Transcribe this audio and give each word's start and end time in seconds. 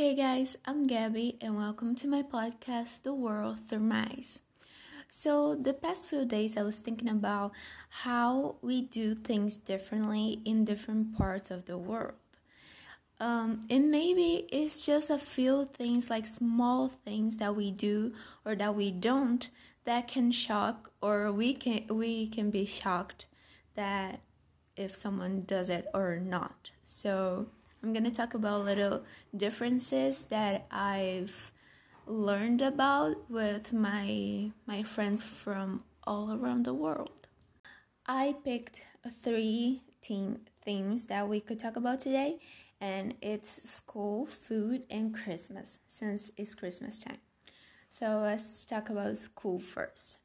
Hey 0.00 0.14
guys, 0.14 0.56
I'm 0.64 0.88
Gabi, 0.88 1.36
and 1.42 1.58
welcome 1.58 1.94
to 1.96 2.08
my 2.08 2.22
podcast, 2.22 3.02
The 3.02 3.12
World 3.12 3.68
Through 3.68 3.80
My 3.80 4.08
Eyes. 4.10 4.40
So, 5.10 5.54
the 5.54 5.74
past 5.74 6.08
few 6.08 6.24
days, 6.24 6.56
I 6.56 6.62
was 6.62 6.78
thinking 6.78 7.10
about 7.10 7.52
how 7.90 8.56
we 8.62 8.80
do 8.80 9.14
things 9.14 9.58
differently 9.58 10.40
in 10.46 10.64
different 10.64 11.18
parts 11.18 11.50
of 11.50 11.66
the 11.66 11.76
world. 11.76 12.14
Um, 13.20 13.60
and 13.68 13.90
maybe 13.90 14.48
it's 14.50 14.86
just 14.86 15.10
a 15.10 15.18
few 15.18 15.68
things, 15.74 16.08
like 16.08 16.26
small 16.26 16.88
things 16.88 17.36
that 17.36 17.54
we 17.54 17.70
do 17.70 18.14
or 18.46 18.54
that 18.54 18.74
we 18.74 18.90
don't, 18.90 19.50
that 19.84 20.08
can 20.08 20.32
shock, 20.32 20.90
or 21.02 21.30
we 21.30 21.52
can 21.52 21.84
we 21.90 22.26
can 22.28 22.50
be 22.50 22.64
shocked 22.64 23.26
that 23.74 24.20
if 24.78 24.96
someone 24.96 25.44
does 25.46 25.68
it 25.68 25.88
or 25.92 26.18
not. 26.18 26.70
So 26.86 27.48
I'm 27.82 27.92
gonna 27.94 28.10
talk 28.10 28.34
about 28.34 28.64
little 28.64 29.04
differences 29.34 30.26
that 30.26 30.66
I've 30.70 31.52
learned 32.06 32.60
about 32.60 33.30
with 33.30 33.72
my 33.72 34.50
my 34.66 34.82
friends 34.82 35.22
from 35.22 35.84
all 36.04 36.32
around 36.32 36.64
the 36.64 36.74
world. 36.74 37.26
I 38.06 38.36
picked 38.44 38.82
three 39.22 39.82
team 40.02 40.40
themes 40.62 41.06
that 41.06 41.28
we 41.28 41.40
could 41.40 41.58
talk 41.58 41.76
about 41.76 42.00
today, 42.00 42.38
and 42.80 43.14
it's 43.22 43.70
school, 43.70 44.26
food, 44.26 44.82
and 44.90 45.14
Christmas 45.14 45.78
since 45.88 46.30
it's 46.36 46.54
Christmas 46.54 46.98
time. 46.98 47.18
So 47.88 48.20
let's 48.20 48.66
talk 48.66 48.90
about 48.90 49.16
school 49.18 49.58
first. 49.58 50.18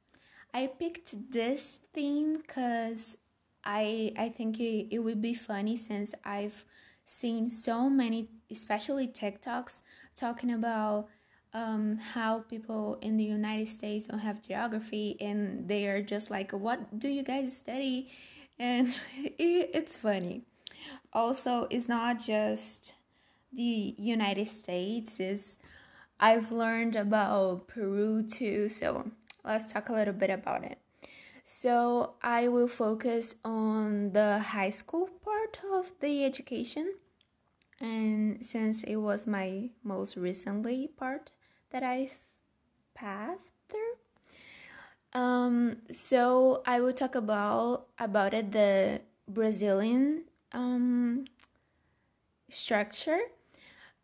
I 0.53 0.67
picked 0.67 1.31
this 1.31 1.79
theme 1.93 2.37
because 2.37 3.17
I 3.63 4.12
I 4.17 4.29
think 4.29 4.59
it, 4.59 4.87
it 4.91 4.99
would 4.99 5.21
be 5.21 5.34
funny 5.34 5.77
since 5.77 6.13
I've 6.26 6.65
seen 7.05 7.49
so 7.49 7.89
many, 7.89 8.29
especially 8.51 9.07
TikToks, 9.07 9.81
talking 10.15 10.51
about 10.51 11.07
um, 11.53 11.97
how 11.97 12.39
people 12.39 12.97
in 13.01 13.15
the 13.17 13.23
United 13.23 13.67
States 13.67 14.07
don't 14.07 14.20
have 14.20 14.45
geography 14.45 15.15
and 15.21 15.67
they 15.67 15.87
are 15.87 16.01
just 16.01 16.29
like, 16.29 16.51
what 16.51 16.99
do 16.99 17.07
you 17.07 17.23
guys 17.23 17.55
study? 17.55 18.12
And 18.59 18.89
it, 19.17 19.71
it's 19.73 19.95
funny. 19.95 20.43
Also, 21.13 21.67
it's 21.70 21.87
not 21.87 22.20
just 22.20 22.93
the 23.53 23.95
United 23.97 24.49
States, 24.49 25.19
is 25.19 25.57
I've 26.19 26.51
learned 26.51 26.95
about 26.95 27.67
Peru 27.67 28.23
too, 28.23 28.67
so 28.67 29.09
let's 29.45 29.71
talk 29.71 29.87
a 29.87 29.93
little 29.93 30.13
bit 30.13 30.29
about 30.29 30.63
it. 30.65 30.77
So, 31.48 32.15
I 32.24 32.48
will 32.48 32.68
focus 32.68 33.35
on 33.46 34.13
the 34.13 34.40
high 34.40 34.71
school 34.71 35.07
part 35.24 35.60
of 35.71 35.91
the 35.99 36.26
education, 36.26 36.96
and 37.79 38.43
since 38.43 38.82
it 38.84 38.96
was 38.96 39.27
my 39.27 39.70
most 39.84 40.18
recently 40.18 40.87
part 40.87 41.32
that 41.70 41.84
I've 41.84 42.18
passed 42.96 43.52
through. 43.70 43.93
Um, 45.13 45.77
so 45.91 46.63
I 46.65 46.82
will 46.82 46.93
talk 46.93 47.13
about 47.13 47.90
about 47.99 48.34
it 48.34 48.52
the 48.52 49.02
Brazilian 49.27 50.24
um, 50.52 51.26
structure, 52.49 53.20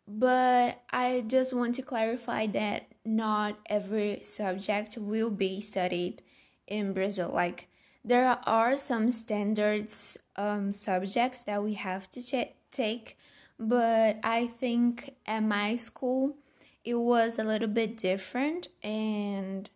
but 0.06 0.80
I 0.90 1.24
just 1.26 1.52
want 1.52 1.74
to 1.74 1.82
clarify 1.82 2.46
that 2.48 2.86
not 3.04 3.58
every 3.66 4.22
subject 4.22 4.96
will 4.96 5.30
be 5.30 5.60
studied 5.60 6.22
in 6.66 6.92
Brazil. 6.92 7.30
Like 7.32 7.68
there 8.04 8.38
are 8.46 8.76
some 8.76 9.12
standards 9.12 10.16
um, 10.36 10.72
subjects 10.72 11.42
that 11.44 11.62
we 11.62 11.74
have 11.74 12.10
to 12.10 12.22
ch- 12.22 12.54
take, 12.70 13.16
but 13.58 14.18
I 14.22 14.46
think 14.46 15.14
at 15.26 15.40
my 15.40 15.76
school 15.76 16.36
it 16.84 16.94
was 16.94 17.38
a 17.38 17.44
little 17.44 17.68
bit 17.68 17.96
different 17.96 18.68
and 18.82 19.70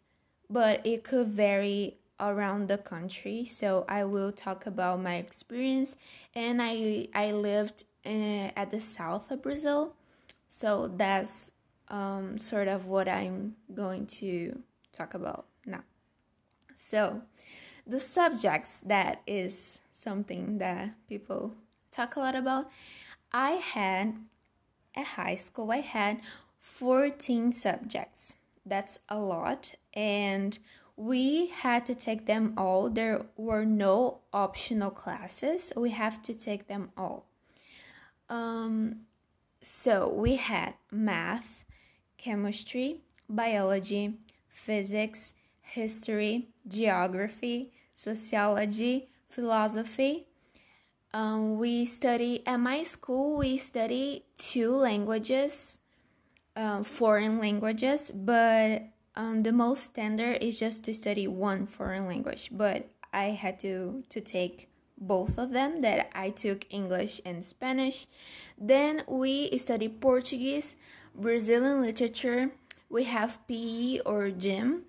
but 0.51 0.85
it 0.87 1.05
could 1.05 1.29
vary 1.29 1.99
around 2.19 2.69
the 2.69 2.79
country. 2.79 3.45
So 3.45 3.85
i 3.89 4.05
will 4.05 4.33
talk 4.33 4.67
about 4.67 5.03
my 5.03 5.17
experience. 5.17 5.97
And 6.35 6.61
i 6.63 7.09
i 7.15 7.33
lived 7.33 7.85
in, 8.05 8.53
at 8.57 8.71
the 8.71 8.81
south 8.81 9.31
of 9.31 9.43
brazil. 9.43 9.95
So 10.49 10.89
that's 10.97 11.51
um, 11.89 12.39
sort 12.39 12.69
of 12.69 12.87
what 12.87 13.09
i'm 13.09 13.55
going 13.75 14.07
to 14.07 14.63
talk 14.93 15.15
about 15.15 15.47
now 15.65 15.83
so 16.77 17.23
the 17.87 18.01
subjects 18.01 18.81
that 18.81 19.23
is 19.27 19.81
something 19.93 20.59
that 20.59 20.91
people 21.09 21.55
talk 21.91 22.17
a 22.17 22.21
lot 22.21 22.35
about 22.35 22.71
i 23.33 23.51
had 23.53 24.15
at 24.95 25.07
high 25.07 25.37
school 25.37 25.73
i 25.73 25.81
had 25.81 26.21
14 26.67 27.53
subjects. 27.53 28.35
That's 28.67 28.99
a 29.09 29.19
lot. 29.19 29.73
And 29.95 30.59
we 30.97 31.47
had 31.47 31.87
to 31.87 31.95
take 31.95 32.27
them 32.27 32.55
all. 32.57 32.91
There 32.91 33.25
were 33.37 33.65
no 33.65 34.19
optional 34.33 34.91
classes. 34.91 35.73
We 35.77 35.91
have 35.91 36.23
to 36.23 36.35
take 36.35 36.67
them 36.67 36.91
all. 36.97 37.27
Um, 38.29 39.07
so 39.63 40.13
we 40.13 40.37
had 40.37 40.75
math, 40.91 41.65
chemistry, 42.19 43.01
biology, 43.29 44.15
physics, 44.49 45.35
history, 45.63 46.49
geography, 46.69 47.73
sociology, 47.95 49.09
philosophy. 49.29 50.27
Um, 51.13 51.59
we 51.59 51.87
study 51.87 52.47
at 52.47 52.59
my 52.59 52.83
school. 52.83 53.39
We 53.39 53.59
study 53.59 54.25
two 54.37 54.71
languages 54.71 55.79
um, 56.57 56.85
foreign 56.85 57.39
languages, 57.39 58.11
but 58.15 58.83
um, 59.15 59.43
the 59.43 59.53
most 59.53 59.85
standard 59.85 60.43
is 60.43 60.59
just 60.59 60.85
to 60.85 60.95
study 60.95 61.29
one 61.29 61.67
foreign 61.67 62.07
language. 62.07 62.49
But 62.51 62.89
I 63.13 63.37
had 63.37 63.61
to 63.61 64.03
to 64.09 64.21
take 64.21 64.69
both 64.99 65.39
of 65.39 65.53
them. 65.53 65.83
That 65.83 66.11
I 66.15 66.31
took 66.31 66.67
English 66.71 67.21
and 67.25 67.45
Spanish. 67.45 68.07
Then 68.59 69.05
we 69.07 69.57
study 69.59 69.89
Portuguese, 69.89 70.77
Brazilian 71.15 71.83
literature. 71.83 72.53
We 72.89 73.05
have 73.05 73.39
PE 73.49 74.01
or 74.07 74.31
gym, 74.31 74.85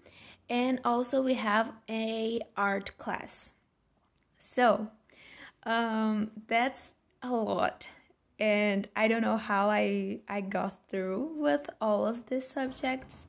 and 0.50 0.80
also 0.84 1.22
we 1.22 1.35
have 1.35 1.74
a 1.90 2.41
art 2.56 2.97
class. 2.97 3.53
So 4.40 4.90
um, 5.63 6.31
that's 6.47 6.91
a 7.22 7.30
lot 7.30 7.88
and 8.40 8.88
I 8.96 9.07
don't 9.07 9.22
know 9.22 9.38
how 9.38 9.69
I 9.69 10.19
I 10.28 10.41
got 10.41 10.90
through 10.90 11.34
with 11.38 11.69
all 11.81 12.06
of 12.06 12.28
these 12.28 12.47
subjects, 12.47 13.28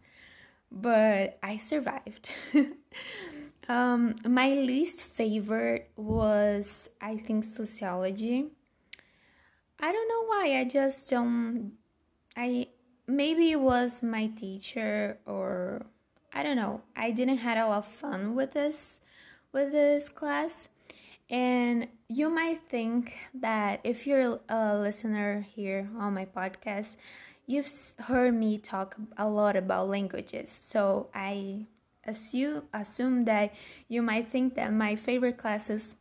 but 0.70 1.38
I 1.42 1.56
survived. 1.56 2.30
um, 3.68 4.16
my 4.26 4.50
least 4.50 5.02
favorite 5.02 5.90
was 5.96 6.88
I 7.00 7.16
think 7.16 7.44
sociology. 7.44 8.46
I 9.80 9.92
don't 9.92 10.08
know 10.08 10.24
why. 10.26 10.58
I 10.58 10.64
just 10.64 11.08
don't. 11.08 11.72
I 12.36 12.68
maybe 13.06 13.50
it 13.52 13.60
was 13.60 14.02
my 14.02 14.26
teacher 14.26 15.18
or 15.24 15.86
I 16.32 16.42
don't 16.42 16.56
know. 16.56 16.82
I 16.96 17.10
didn't 17.10 17.38
had 17.38 17.58
a 17.58 17.66
lot 17.66 17.78
of 17.78 17.86
fun 17.86 18.34
with 18.34 18.52
this 18.52 19.00
with 19.52 19.72
this 19.72 20.08
class 20.08 20.68
and 21.30 21.88
you 22.08 22.30
might 22.30 22.60
think 22.68 23.14
that 23.34 23.80
if 23.84 24.06
you're 24.06 24.40
a 24.48 24.78
listener 24.78 25.44
here 25.54 25.88
on 25.98 26.14
my 26.14 26.24
podcast, 26.24 26.96
you've 27.46 27.68
heard 27.98 28.34
me 28.34 28.56
talk 28.56 28.96
a 29.18 29.28
lot 29.28 29.54
about 29.54 29.88
languages. 29.88 30.56
So 30.62 31.08
I 31.14 31.66
assume 32.04 32.62
assume 32.72 33.26
that 33.26 33.54
you 33.88 34.00
might 34.00 34.28
think 34.28 34.54
that 34.54 34.72
my 34.72 34.96
favorite 34.96 35.36
classes 35.36 35.94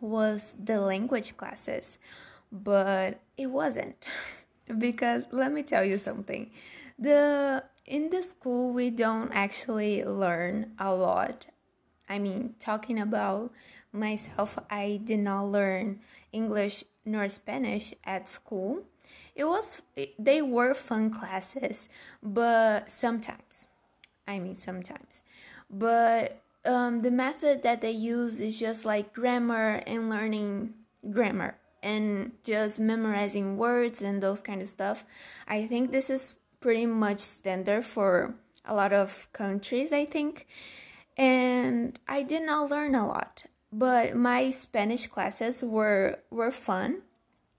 was 0.00 0.54
the 0.62 0.80
language 0.80 1.36
classes, 1.36 1.98
but 2.50 3.20
it 3.36 3.46
wasn't. 3.46 4.08
because 4.78 5.26
let 5.30 5.52
me 5.52 5.62
tell 5.62 5.84
you 5.84 5.96
something. 5.96 6.50
The 6.98 7.64
in 7.84 8.10
the 8.10 8.22
school 8.22 8.72
we 8.72 8.90
don't 8.90 9.32
actually 9.32 10.04
learn 10.04 10.72
a 10.78 10.94
lot. 10.94 11.46
I 12.08 12.18
mean, 12.18 12.54
talking 12.58 12.98
about 12.98 13.52
myself, 13.92 14.58
I 14.70 15.00
did 15.02 15.20
not 15.20 15.44
learn 15.46 16.00
English 16.32 16.84
nor 17.04 17.28
Spanish 17.28 17.94
at 18.04 18.28
school. 18.28 18.84
It 19.34 19.44
was 19.44 19.82
they 20.18 20.40
were 20.40 20.74
fun 20.74 21.10
classes, 21.10 21.88
but 22.22 22.90
sometimes, 22.90 23.66
I 24.26 24.38
mean 24.38 24.56
sometimes, 24.56 25.22
but 25.70 26.40
um, 26.64 27.02
the 27.02 27.10
method 27.10 27.62
that 27.62 27.80
they 27.80 27.92
use 27.92 28.40
is 28.40 28.58
just 28.58 28.84
like 28.84 29.12
grammar 29.12 29.82
and 29.86 30.10
learning 30.10 30.74
grammar 31.10 31.56
and 31.82 32.32
just 32.42 32.80
memorizing 32.80 33.56
words 33.56 34.02
and 34.02 34.22
those 34.22 34.42
kind 34.42 34.60
of 34.60 34.68
stuff. 34.68 35.04
I 35.46 35.66
think 35.66 35.92
this 35.92 36.10
is 36.10 36.36
pretty 36.60 36.86
much 36.86 37.20
standard 37.20 37.84
for 37.84 38.34
a 38.64 38.74
lot 38.74 38.92
of 38.92 39.28
countries, 39.32 39.92
I 39.92 40.04
think. 40.04 40.46
And 41.16 41.98
I 42.08 42.22
did 42.22 42.42
not 42.42 42.70
learn 42.70 42.94
a 42.94 43.06
lot 43.06 43.44
but 43.72 44.16
my 44.16 44.50
Spanish 44.50 45.06
classes 45.06 45.62
were 45.62 46.18
were 46.30 46.50
fun. 46.50 47.02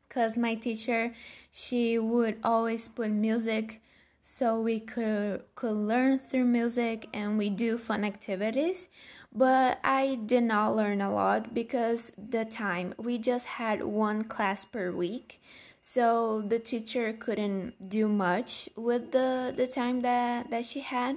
because 0.07 0.37
my 0.37 0.55
teacher 0.55 1.13
she 1.51 1.99
would 1.99 2.37
always 2.43 2.87
put 2.87 3.11
music 3.11 3.81
so 4.21 4.59
we 4.59 4.79
could 4.79 5.43
could 5.55 5.75
learn 5.75 6.17
through 6.17 6.45
music 6.45 7.07
and 7.13 7.37
we 7.37 7.49
do 7.49 7.77
fun 7.77 8.03
activities 8.03 8.89
but 9.33 9.79
i 9.83 10.15
did 10.25 10.43
not 10.43 10.75
learn 10.75 11.01
a 11.01 11.11
lot 11.11 11.53
because 11.53 12.11
the 12.17 12.45
time 12.45 12.93
we 12.97 13.17
just 13.17 13.45
had 13.59 13.83
one 13.83 14.23
class 14.23 14.65
per 14.65 14.91
week 14.91 15.41
so 15.87 16.41
the 16.41 16.59
teacher 16.59 17.13
couldn't 17.13 17.87
do 17.87 18.09
much 18.09 18.67
with 18.75 19.13
the 19.13 19.53
the 19.55 19.65
time 19.65 20.01
that 20.01 20.51
that 20.51 20.65
she 20.65 20.81
had. 20.81 21.15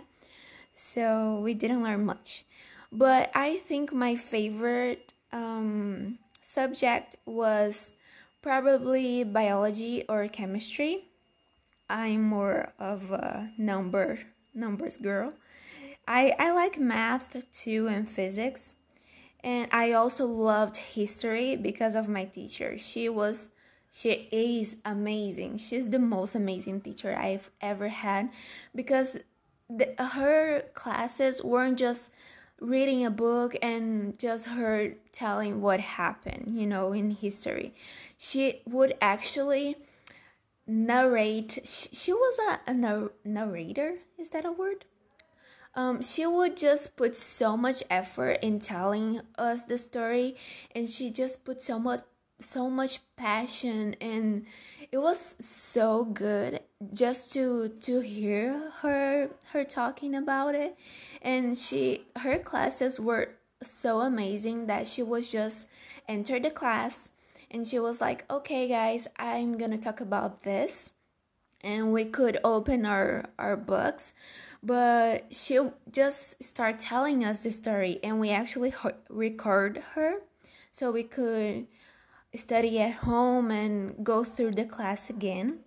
So 0.77 1.41
we 1.43 1.55
didn't 1.55 1.83
learn 1.83 2.05
much. 2.07 2.45
But 2.93 3.33
i 3.35 3.59
think 3.59 3.93
my 3.93 4.15
favorite 4.15 5.13
um, 5.33 6.19
subject 6.41 7.17
was 7.27 7.95
probably 8.43 9.25
biology 9.25 10.05
or 10.09 10.29
chemistry. 10.29 11.11
I'm 11.89 12.23
more 12.23 12.73
of 12.79 13.11
a 13.11 13.51
number 13.59 14.21
numbers 14.55 14.97
girl. 14.99 15.33
I 16.07 16.23
i 16.39 16.53
like 16.53 16.79
math 16.79 17.35
too 17.51 17.89
and 17.89 18.09
physics. 18.09 18.75
And 19.43 19.67
i 19.73 19.91
also 19.91 20.27
loved 20.27 20.77
history 20.95 21.57
because 21.57 21.97
of 21.97 22.07
my 22.09 22.25
teacher. 22.25 22.79
She 22.79 23.09
was 23.09 23.51
she 23.91 24.29
is 24.31 24.77
amazing. 24.85 25.59
She's 25.59 25.91
the 25.91 25.99
most 25.99 26.35
amazing 26.35 26.81
teacher 26.83 27.17
I've 27.17 27.51
ever 27.61 27.89
had 27.89 28.31
because 28.75 29.17
the, 29.69 29.95
her 29.99 30.63
classes 30.75 31.43
weren't 31.43 31.79
just 31.79 32.11
reading 32.61 33.05
a 33.05 33.11
book 33.11 33.57
and 33.63 34.19
just 34.19 34.47
her 34.47 34.95
telling 35.13 35.61
what 35.61 35.81
happened, 35.81 36.55
you 36.55 36.67
know, 36.67 36.93
in 36.93 37.11
history. 37.11 37.75
She 38.17 38.63
would 38.67 38.95
actually 39.01 39.77
narrate. 40.67 41.59
She, 41.65 41.89
she 41.93 42.13
was 42.13 42.39
a, 42.39 42.71
a 42.71 43.11
narrator. 43.25 43.99
Is 44.19 44.31
that 44.31 44.45
a 44.45 44.53
word? 44.53 44.85
Um, 45.75 46.03
she 46.03 46.27
would 46.27 46.57
just 46.57 46.97
put 46.97 47.17
so 47.17 47.57
much 47.57 47.83
effort 47.89 48.39
in 48.43 48.59
telling 48.59 49.21
us 49.39 49.67
the 49.67 49.79
story, 49.79 50.37
and 50.75 50.91
she 50.91 51.11
just 51.11 51.45
put 51.45 51.63
so 51.63 51.79
much 51.79 52.03
so 52.41 52.71
much 52.71 53.01
passion 53.17 53.95
and 54.01 54.47
it 54.91 54.99
was 54.99 55.37
so 55.39 56.05
good 56.05 56.61
just 56.93 57.33
to 57.35 57.69
to 57.81 58.01
hear 58.01 58.73
her 58.81 59.31
her 59.53 59.65
talking 59.65 60.15
about 60.15 60.55
it. 60.55 60.77
And 61.23 61.57
she 61.57 62.07
her 62.17 62.39
classes 62.39 62.99
were 62.99 63.31
so 63.63 64.01
amazing 64.01 64.67
that 64.67 64.89
she 64.89 65.03
was 65.03 65.31
just 65.31 65.67
entered 66.09 66.43
the 66.43 66.51
class 66.51 67.11
and 67.51 67.67
she 67.67 67.79
was 67.79 68.01
like 68.01 68.25
okay 68.31 68.67
guys 68.67 69.07
i'm 69.19 69.59
gonna 69.59 69.77
talk 69.77 70.01
about 70.01 70.45
this 70.45 70.95
and 71.63 71.93
we 71.93 72.05
could 72.05 72.39
open 72.45 72.87
our 72.87 73.27
our 73.39 73.57
books. 73.57 74.13
But 74.63 75.35
she 75.35 75.59
just 75.91 76.43
start 76.43 76.79
telling 76.79 77.25
us 77.25 77.43
the 77.43 77.51
story 77.51 77.99
and 78.03 78.21
we 78.21 78.31
actually 78.31 78.75
record 79.09 79.83
her 79.95 80.17
so 80.71 80.91
we 80.91 81.03
could 81.03 81.67
study 82.35 82.81
at 82.81 82.95
home 83.05 83.51
and 83.51 84.05
go 84.05 84.25
through 84.25 84.53
the 84.53 84.65
class 84.65 85.11
again. 85.11 85.61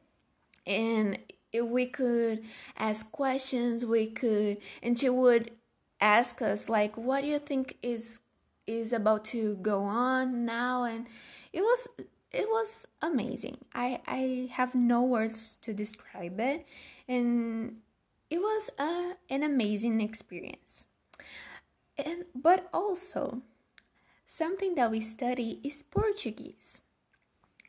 And 0.66 1.20
we 1.54 1.86
could 1.86 2.44
ask 2.78 3.12
questions 3.12 3.86
we 3.86 4.08
could 4.08 4.58
and 4.82 4.98
she 4.98 5.10
would 5.10 5.52
ask 6.02 6.42
us 6.42 6.68
like 6.68 6.98
what 6.98 7.22
do 7.22 7.28
you 7.28 7.38
think 7.40 7.78
is 7.84 8.20
is 8.66 8.94
about 8.94 9.26
to 9.26 9.56
go 9.58 9.84
on 9.84 10.46
now? 10.46 10.84
And 10.84 11.06
it 11.52 11.62
was 11.62 11.88
it 12.32 12.48
was 12.50 12.88
amazing. 13.02 13.58
I 13.74 14.02
i 14.08 14.50
have 14.52 14.74
no 14.74 15.04
words 15.04 15.56
to 15.62 15.74
describe 15.74 16.40
it. 16.40 16.66
And 17.08 17.78
it 18.30 18.40
was 18.40 18.70
a, 18.80 19.14
an 19.30 19.44
amazing 19.44 20.02
experience. 20.02 20.86
And 21.98 22.26
but 22.34 22.68
also 22.74 23.44
something 24.34 24.74
that 24.74 24.90
we 24.90 25.00
study 25.00 25.60
is 25.64 25.84
Portuguese. 25.84 26.82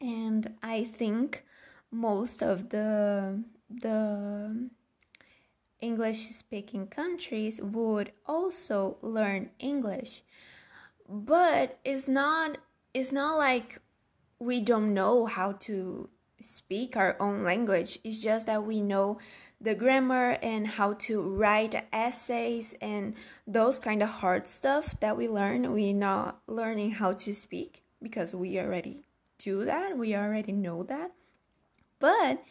And 0.01 0.55
I 0.63 0.85
think 0.85 1.45
most 1.91 2.43
of 2.43 2.71
the 2.71 3.45
the 3.69 4.71
English 5.81 6.31
speaking 6.31 6.87
countries 6.87 7.61
would 7.61 8.13
also 8.27 8.97
learn 9.03 9.51
English. 9.59 10.23
But 11.07 11.79
it's 11.85 12.09
not 12.09 12.57
it's 12.95 13.13
not 13.13 13.37
like 13.37 13.83
we 14.39 14.61
don't 14.61 14.95
know 14.95 15.27
how 15.27 15.53
to 15.69 16.09
speak 16.41 16.97
our 16.97 17.15
own 17.21 17.45
language. 17.45 17.99
It's 18.05 18.23
just 18.23 18.47
that 18.47 18.65
we 18.65 18.81
know 18.81 19.19
the 19.65 19.75
grammar 19.75 20.37
and 20.43 20.67
how 20.67 20.93
to 20.93 21.21
write 21.23 21.87
essays 21.93 22.75
and 22.83 23.15
those 23.47 23.81
kind 23.81 24.03
of 24.03 24.09
hard 24.09 24.47
stuff 24.47 24.99
that 25.01 25.17
we 25.17 25.27
learn. 25.27 25.73
We're 25.73 25.95
not 25.95 26.41
learning 26.47 26.93
how 26.93 27.15
to 27.15 27.35
speak 27.35 27.83
because 28.03 28.35
we 28.35 28.59
already 28.59 29.01
do 29.39 29.65
that, 29.65 29.97
we 29.97 30.15
already 30.15 30.53
know 30.53 30.83
that. 30.85 31.13
But 31.99 32.45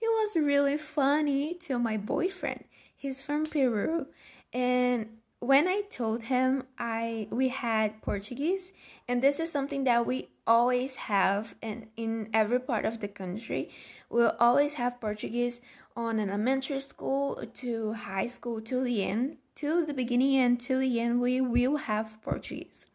it 0.00 0.08
was 0.08 0.36
really 0.36 0.76
funny 0.76 1.54
to 1.54 1.78
my 1.78 1.96
boyfriend. 1.96 2.64
He's 2.96 3.22
from 3.22 3.46
Peru 3.46 4.06
and 4.52 5.08
when 5.38 5.68
I 5.68 5.82
told 5.88 6.24
him 6.24 6.64
I 6.78 7.28
we 7.30 7.48
had 7.48 8.02
Portuguese 8.02 8.72
and 9.06 9.22
this 9.22 9.38
is 9.38 9.52
something 9.52 9.84
that 9.84 10.06
we 10.06 10.30
always 10.46 10.96
have 10.96 11.54
and 11.62 11.88
in 11.96 12.30
every 12.32 12.58
part 12.58 12.84
of 12.84 13.00
the 13.00 13.08
country 13.08 13.68
we'll 14.08 14.34
always 14.40 14.74
have 14.74 15.00
Portuguese 15.00 15.60
on 15.96 16.18
an 16.18 16.28
elementary 16.28 16.80
school 16.80 17.42
to 17.54 17.94
high 17.94 18.26
school 18.26 18.60
to 18.60 18.82
the 18.84 19.02
end 19.02 19.38
to 19.54 19.86
the 19.86 19.94
beginning 19.94 20.36
and 20.36 20.60
to 20.60 20.78
the 20.78 21.00
end 21.00 21.20
we 21.20 21.40
will 21.40 21.76
have 21.76 22.20
Portuguese. 22.22 22.86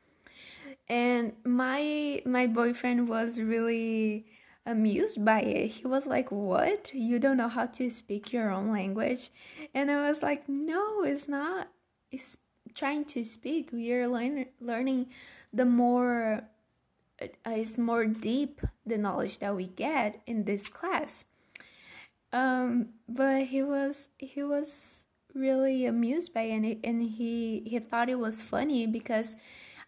And 0.87 1.33
my 1.43 2.21
my 2.25 2.47
boyfriend 2.47 3.09
was 3.09 3.39
really 3.39 4.27
amused 4.65 5.25
by 5.25 5.41
it. 5.41 5.67
He 5.67 5.87
was 5.87 6.05
like 6.05 6.31
what? 6.31 6.93
You 6.93 7.17
don't 7.17 7.37
know 7.37 7.47
how 7.47 7.65
to 7.65 7.89
speak 7.89 8.31
your 8.31 8.51
own 8.51 8.71
language? 8.71 9.31
And 9.73 9.89
I 9.89 10.07
was 10.07 10.21
like 10.21 10.47
no 10.47 11.03
it's 11.03 11.27
not. 11.27 11.69
It's 12.11 12.37
trying 12.75 13.05
to 13.05 13.23
speak. 13.23 13.73
Are 13.73 14.07
learn, 14.07 14.45
learning 14.59 15.07
the 15.51 15.65
more 15.65 16.43
uh, 17.21 17.49
is 17.49 17.77
more 17.77 18.05
deep 18.05 18.61
the 18.85 18.97
knowledge 18.97 19.39
that 19.39 19.55
we 19.55 19.67
get 19.67 20.21
in 20.27 20.43
this 20.43 20.67
class 20.67 21.25
um 22.33 22.89
but 23.07 23.45
he 23.45 23.61
was 23.61 24.09
he 24.17 24.43
was 24.43 25.05
really 25.33 25.85
amused 25.85 26.33
by 26.33 26.41
it 26.41 26.79
and 26.83 27.01
he 27.01 27.63
he 27.65 27.79
thought 27.79 28.09
it 28.09 28.19
was 28.19 28.41
funny 28.41 28.85
because 28.85 29.35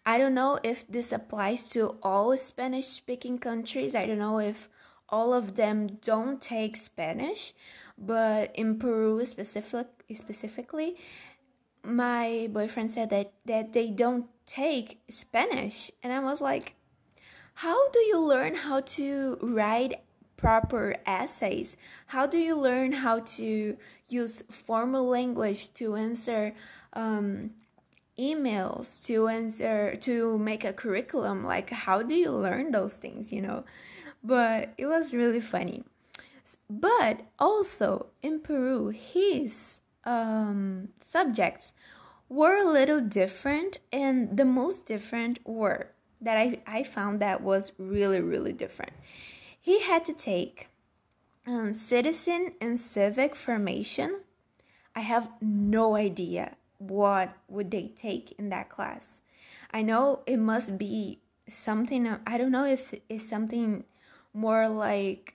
i 0.06 0.16
don't 0.18 0.34
know 0.34 0.58
if 0.62 0.86
this 0.88 1.12
applies 1.12 1.68
to 1.68 1.96
all 2.02 2.36
spanish 2.36 2.86
speaking 2.86 3.38
countries. 3.38 3.94
I 3.94 4.06
don't 4.06 4.18
know 4.18 4.38
if 4.38 4.68
all 5.08 5.32
of 5.34 5.56
them 5.56 5.98
don't 6.02 6.40
take 6.40 6.76
spanish 6.76 7.52
but 7.98 8.54
in 8.56 8.78
peru 8.78 9.24
specific 9.26 9.86
specifically 10.14 10.96
my 11.84 12.48
boyfriend 12.50 12.90
said 12.90 13.10
that 13.10 13.32
that 13.44 13.72
they 13.72 13.90
don't 13.90 14.26
take 14.46 15.00
Spanish. 15.10 15.90
And 16.02 16.12
I 16.12 16.20
was 16.20 16.40
like 16.40 16.74
how 17.58 17.88
do 17.90 18.00
you 18.00 18.18
learn 18.18 18.56
how 18.56 18.80
to 18.80 19.38
write 19.40 20.00
proper 20.44 20.94
essays. 21.06 21.74
How 22.08 22.26
do 22.26 22.36
you 22.36 22.54
learn 22.54 22.92
how 22.92 23.20
to 23.38 23.78
use 24.10 24.42
formal 24.50 25.08
language 25.08 25.72
to 25.74 25.96
answer 25.96 26.54
um, 26.92 27.52
emails 28.18 29.02
to 29.06 29.28
answer 29.28 29.96
to 29.96 30.38
make 30.38 30.62
a 30.62 30.74
curriculum? 30.74 31.44
Like 31.44 31.70
how 31.70 32.02
do 32.02 32.14
you 32.14 32.30
learn 32.30 32.72
those 32.72 32.98
things 32.98 33.32
you 33.32 33.40
know? 33.40 33.64
But 34.22 34.74
it 34.76 34.86
was 34.86 35.14
really 35.14 35.40
funny. 35.40 35.84
But 36.68 37.22
also 37.38 38.08
in 38.22 38.40
Peru 38.40 38.88
his 38.88 39.80
um, 40.04 40.88
subjects 41.00 41.72
were 42.28 42.56
a 42.56 42.70
little 42.70 43.00
different, 43.00 43.78
and 43.92 44.36
the 44.36 44.44
most 44.44 44.84
different 44.84 45.38
were 45.46 45.88
that 46.20 46.36
I, 46.36 46.60
I 46.66 46.82
found 46.82 47.20
that 47.20 47.42
was 47.42 47.72
really, 47.78 48.20
really 48.20 48.52
different. 48.52 48.92
He 49.64 49.80
had 49.80 50.04
to 50.04 50.12
take 50.12 50.68
um, 51.46 51.72
citizen 51.72 52.52
and 52.60 52.78
civic 52.78 53.34
formation. 53.34 54.20
I 54.94 55.00
have 55.00 55.30
no 55.40 55.96
idea 55.96 56.56
what 56.76 57.34
would 57.48 57.70
they 57.70 57.90
take 57.96 58.32
in 58.38 58.50
that 58.50 58.68
class. 58.68 59.22
I 59.70 59.80
know 59.80 60.20
it 60.26 60.36
must 60.36 60.76
be 60.76 61.20
something 61.48 62.06
I 62.26 62.36
don't 62.36 62.52
know 62.52 62.66
if 62.66 62.92
it's 63.08 63.26
something 63.26 63.84
more 64.34 64.68
like 64.68 65.34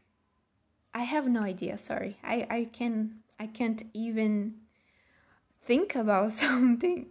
I 0.94 1.06
have 1.06 1.28
no 1.28 1.42
idea, 1.42 1.80
sorry. 1.80 2.20
I 2.24 2.46
I 2.52 2.70
can 2.72 3.24
I 3.40 3.48
can't 3.48 3.82
even 3.96 4.54
think 5.64 5.96
about 5.96 6.32
something. 6.44 7.08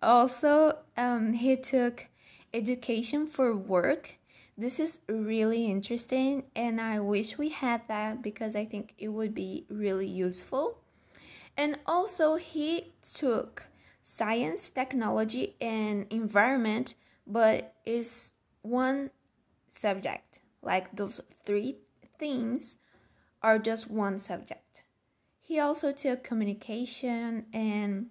Also, 0.00 0.78
um, 0.96 1.34
he 1.34 1.54
took 1.54 2.06
education 2.54 3.26
for 3.26 3.54
work. 3.54 4.14
This 4.58 4.80
is 4.80 5.00
really 5.08 5.66
interesting, 5.66 6.44
and 6.54 6.80
I 6.80 6.98
wish 7.00 7.36
we 7.36 7.50
had 7.50 7.82
that 7.88 8.22
because 8.22 8.56
I 8.56 8.64
think 8.64 8.94
it 8.96 9.08
would 9.08 9.34
be 9.34 9.66
really 9.68 10.06
useful. 10.08 10.78
And 11.56 11.78
also, 11.86 12.36
he 12.36 12.92
took 13.14 13.64
science, 14.02 14.70
technology, 14.70 15.56
and 15.60 16.06
environment, 16.10 16.94
but 17.26 17.74
is 17.84 18.32
one 18.62 19.10
subject. 19.68 20.40
Like 20.62 20.96
those 20.96 21.20
three 21.44 21.78
things 22.18 22.78
are 23.42 23.58
just 23.58 23.90
one 23.90 24.18
subject. 24.18 24.84
He 25.40 25.58
also 25.58 25.92
took 25.92 26.24
communication 26.24 27.46
and 27.52 28.06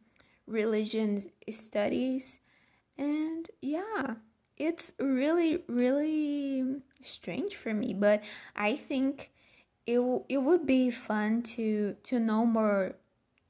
religion 0.45 1.25
studies, 1.49 2.37
and 2.97 3.49
yeah 3.61 4.15
it's 4.57 4.91
really 4.99 5.63
really 5.67 6.63
strange 7.03 7.55
for 7.55 7.73
me 7.73 7.93
but 7.93 8.23
i 8.55 8.75
think 8.75 9.31
it, 9.85 9.99
it 10.29 10.37
would 10.37 10.65
be 10.65 10.89
fun 10.89 11.41
to 11.43 11.95
to 12.03 12.19
know 12.19 12.45
more 12.45 12.95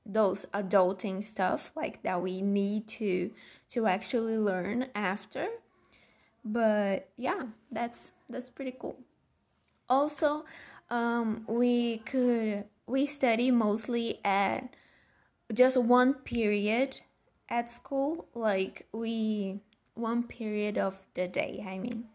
those 0.05 0.45
adulting 0.53 1.23
stuff 1.23 1.71
like 1.75 2.03
that 2.03 2.21
we 2.21 2.41
need 2.41 2.87
to 2.87 3.31
to 3.69 3.87
actually 3.87 4.37
learn 4.37 4.87
after. 4.93 5.47
But 6.43 7.09
yeah 7.17 7.43
that's 7.71 8.11
that's 8.29 8.49
pretty 8.49 8.75
cool. 8.79 8.99
Also 9.89 10.45
um 10.89 11.43
we 11.47 11.97
could 11.99 12.65
we 12.85 13.05
study 13.07 13.49
mostly 13.49 14.19
at 14.23 14.75
just 15.53 15.77
one 15.77 16.13
period 16.13 16.99
at 17.49 17.71
school. 17.71 18.27
Like 18.35 18.87
we 18.91 19.61
one 19.95 20.23
period 20.23 20.77
of 20.77 20.97
the 21.13 21.27
day. 21.27 21.65
I 21.67 21.79
mean, 21.79 22.05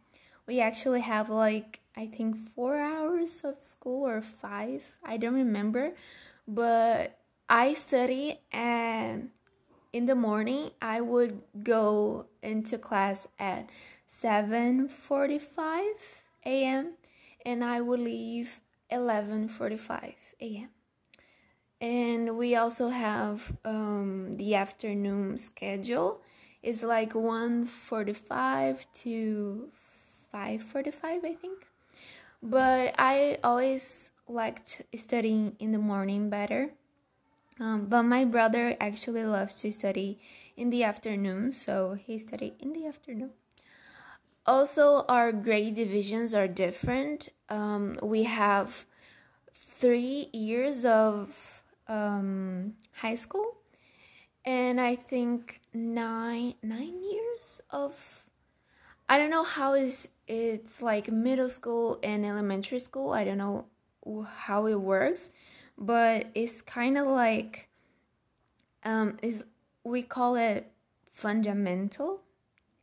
we 0.47 0.61
actually 0.61 1.01
have 1.01 1.29
like 1.29 1.81
I 1.97 2.07
think 2.07 2.37
four 2.55 2.79
hours 2.79 3.41
of 3.43 3.63
school 3.63 4.07
or 4.07 4.23
five. 4.23 4.85
I 5.05 5.17
don't 5.17 5.35
remember, 5.35 5.93
but 6.47 7.19
I 7.49 7.75
study 7.75 8.39
and 8.53 9.31
in 9.93 10.07
the 10.07 10.15
morning 10.15 10.71
I 10.81 11.01
would 11.01 11.43
go 11.63 12.27
into 12.43 12.79
class 12.79 13.27
at 13.39 13.69
7:45 14.09 15.95
a.m. 16.47 16.93
and 17.45 17.65
I 17.65 17.81
would 17.81 18.01
leave 18.01 18.61
11:45 18.91 20.15
a.m. 20.41 20.69
And 21.81 22.37
we 22.37 22.55
also 22.57 22.89
have 22.91 23.57
um, 23.65 24.35
the 24.35 24.55
afternoon 24.55 25.39
schedule 25.39 26.21
is 26.63 26.83
like 26.83 27.15
1:45 27.15 28.87
to 29.03 29.71
5:45 30.33 31.25
I 31.25 31.35
think. 31.35 31.67
But 32.43 32.95
I 32.99 33.39
always 33.45 34.11
liked 34.29 34.83
studying 34.95 35.57
in 35.59 35.73
the 35.73 35.79
morning 35.79 36.31
better. 36.31 36.73
Um, 37.59 37.87
but 37.87 38.05
my 38.05 38.25
brother 38.25 38.77
actually 38.81 39.25
loves 39.25 39.55
to 39.57 39.73
study 39.73 40.19
in 40.57 40.71
the 40.71 40.83
afternoon, 40.83 41.53
so 41.53 41.93
he 41.93 42.19
studied 42.19 42.55
in 42.59 42.73
the 42.73 42.87
afternoon. 42.87 43.33
Also, 44.47 45.05
our 45.09 45.31
grade 45.33 45.75
divisions 45.75 46.35
are 46.35 46.49
different. 46.49 47.29
Um, 47.51 47.99
we 48.03 48.25
have 48.25 48.87
three 49.53 50.31
years 50.33 50.85
of 50.87 51.63
um, 51.87 52.75
high 52.93 53.15
school 53.15 53.60
and 54.45 54.81
I 54.81 54.97
think 54.97 55.61
nine 55.73 56.55
nine 56.63 57.03
years 57.03 57.61
of 57.71 58.25
I 59.09 59.19
don't 59.19 59.31
know 59.31 59.45
how 59.45 59.75
is 59.75 60.09
it's 60.27 60.81
like 60.81 61.11
middle 61.11 61.49
school 61.49 61.99
and 62.03 62.25
elementary 62.25 62.79
school. 62.79 63.13
I 63.13 63.25
don't 63.25 63.39
know 63.39 63.67
how 64.25 64.67
it 64.67 64.81
works, 64.81 65.31
but 65.77 66.27
it's 66.35 66.63
kind 66.63 66.97
of 66.97 67.07
like 67.07 67.69
um 68.85 69.17
is 69.23 69.45
we 69.85 70.03
call 70.03 70.37
it 70.37 70.71
fundamental. 71.13 72.23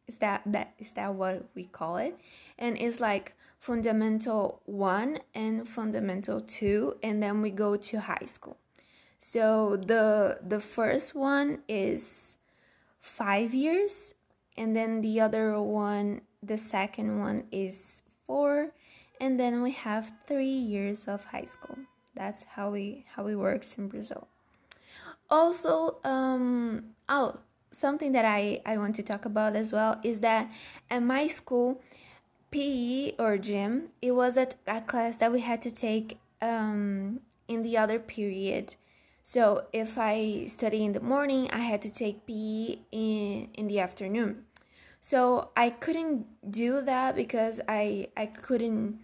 Is 0.08 0.20
that 0.20 0.42
that 0.46 0.74
is 0.78 0.94
that 0.94 1.16
what 1.16 1.50
we 1.56 1.66
call 1.66 1.98
it? 1.98 2.20
And 2.58 2.78
it's 2.78 3.00
like 3.00 3.34
fundamental 3.60 4.62
1 4.66 5.20
and 5.34 5.68
fundamental 5.68 6.40
2 6.42 6.98
and 7.02 7.24
then 7.24 7.42
we 7.42 7.50
go 7.50 7.76
to 7.76 8.00
high 8.02 8.26
school. 8.26 8.58
So 9.20 9.78
the 9.78 10.40
the 10.46 10.60
first 10.60 11.16
one 11.16 11.60
is 11.68 12.38
five 13.00 13.54
years, 13.54 14.14
and 14.56 14.76
then 14.76 15.02
the 15.02 15.20
other 15.20 15.60
one, 15.62 16.22
the 16.42 16.58
second 16.58 17.20
one 17.20 17.46
is 17.52 18.02
four, 18.26 18.74
and 19.20 19.40
then 19.40 19.62
we 19.62 19.72
have 19.72 20.14
three 20.28 20.46
years 20.46 21.08
of 21.08 21.26
high 21.26 21.46
school. 21.46 21.78
That's 22.16 22.44
how 22.44 22.72
we 22.72 23.06
how 23.16 23.28
it 23.28 23.36
works 23.36 23.78
in 23.78 23.88
Brazil. 23.88 24.28
Also, 25.30 25.98
um, 26.04 26.94
oh, 27.10 27.40
something 27.72 28.12
that 28.12 28.26
I 28.26 28.62
I 28.66 28.78
want 28.78 28.96
to 28.98 29.04
talk 29.04 29.26
about 29.26 29.56
as 29.56 29.74
well 29.74 30.00
is 30.04 30.20
that 30.22 30.50
at 30.90 31.02
my 31.02 31.28
school, 31.28 31.82
PE 32.52 33.14
or 33.18 33.38
gym, 33.38 33.90
it 34.02 34.12
was 34.12 34.38
a, 34.38 34.48
a 34.68 34.82
class 34.82 35.18
that 35.18 35.32
we 35.32 35.42
had 35.42 35.62
to 35.64 35.72
take 35.72 36.20
um 36.42 37.20
in 37.48 37.64
the 37.64 37.78
other 37.78 37.98
period 37.98 38.76
so 39.28 39.66
if 39.74 39.98
I 39.98 40.46
study 40.46 40.86
in 40.86 40.94
the 40.94 41.02
morning, 41.02 41.50
I 41.52 41.60
had 41.60 41.82
to 41.82 41.92
take 41.92 42.26
PE 42.26 42.78
in, 42.94 43.50
in 43.54 43.68
the 43.68 43.78
afternoon. 43.82 44.46
So 45.02 45.50
I 45.54 45.70
couldn't 45.70 46.28
do 46.50 46.80
that 46.80 47.14
because 47.14 47.60
I 47.68 48.08
I 48.16 48.28
couldn't 48.28 49.04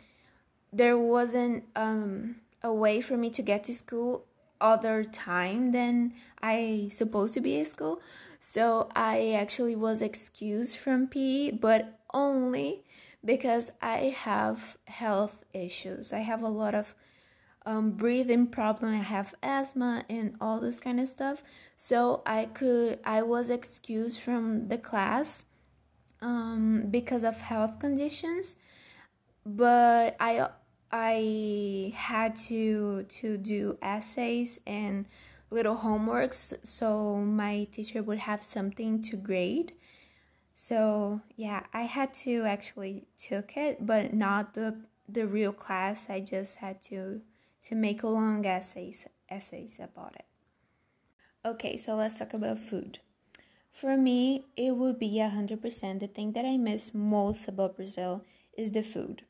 there 0.71 0.97
wasn't 0.97 1.65
um, 1.75 2.37
a 2.61 2.73
way 2.73 3.01
for 3.01 3.17
me 3.17 3.31
to 3.31 3.41
get 3.41 3.65
to 3.65 3.73
school 3.73 4.23
other 4.61 5.03
time 5.03 5.73
than 5.73 6.13
I 6.41 6.87
supposed 6.89 7.33
to 7.33 7.41
be 7.41 7.59
at 7.59 7.67
school. 7.67 7.99
So 8.39 8.87
I 8.95 9.33
actually 9.33 9.75
was 9.75 10.01
excused 10.01 10.77
from 10.77 11.07
PE, 11.07 11.51
but 11.51 11.99
only 12.13 12.85
because 13.25 13.71
I 13.81 14.15
have 14.15 14.77
health 14.87 15.43
issues. 15.53 16.13
I 16.13 16.19
have 16.19 16.41
a 16.41 16.47
lot 16.47 16.73
of 16.73 16.95
um, 17.65 17.91
breathing 17.91 18.47
problem. 18.47 18.93
I 18.93 18.97
have 18.97 19.35
asthma 19.41 20.05
and 20.09 20.35
all 20.41 20.59
this 20.59 20.79
kind 20.79 20.99
of 20.99 21.07
stuff. 21.07 21.43
So 21.75 22.21
I 22.25 22.45
could 22.45 22.99
I 23.05 23.21
was 23.21 23.49
excused 23.49 24.19
from 24.21 24.67
the 24.67 24.77
class 24.77 25.45
um, 26.21 26.87
because 26.89 27.23
of 27.23 27.41
health 27.41 27.79
conditions, 27.79 28.55
but 29.45 30.15
I 30.19 30.49
I 30.91 31.93
had 31.95 32.35
to 32.47 33.03
to 33.03 33.37
do 33.37 33.77
essays 33.81 34.59
and 34.67 35.05
little 35.49 35.77
homeworks 35.77 36.53
so 36.65 37.17
my 37.17 37.67
teacher 37.71 38.01
would 38.01 38.19
have 38.19 38.43
something 38.43 39.01
to 39.03 39.15
grade. 39.15 39.73
So 40.55 41.21
yeah, 41.35 41.63
I 41.73 41.83
had 41.83 42.13
to 42.25 42.43
actually 42.43 43.05
took 43.17 43.57
it, 43.57 43.85
but 43.85 44.13
not 44.13 44.53
the 44.53 44.81
the 45.07 45.27
real 45.27 45.51
class. 45.51 46.07
I 46.09 46.19
just 46.21 46.57
had 46.57 46.81
to 46.83 47.21
to 47.67 47.75
make 47.75 48.03
long 48.03 48.45
essays 48.45 49.05
essays 49.29 49.77
about 49.79 50.15
it. 50.15 50.25
Okay, 51.45 51.77
so 51.77 51.95
let's 51.95 52.19
talk 52.19 52.33
about 52.33 52.59
food. 52.59 52.99
For 53.71 53.97
me, 53.97 54.45
it 54.55 54.75
would 54.77 54.99
be 54.99 55.13
100% 55.15 55.99
the 55.99 56.07
thing 56.07 56.33
that 56.33 56.45
I 56.45 56.57
miss 56.57 56.93
most 56.93 57.47
about 57.47 57.75
Brazil 57.75 58.23
is 58.55 58.71
the 58.71 58.83
food. 58.83 59.23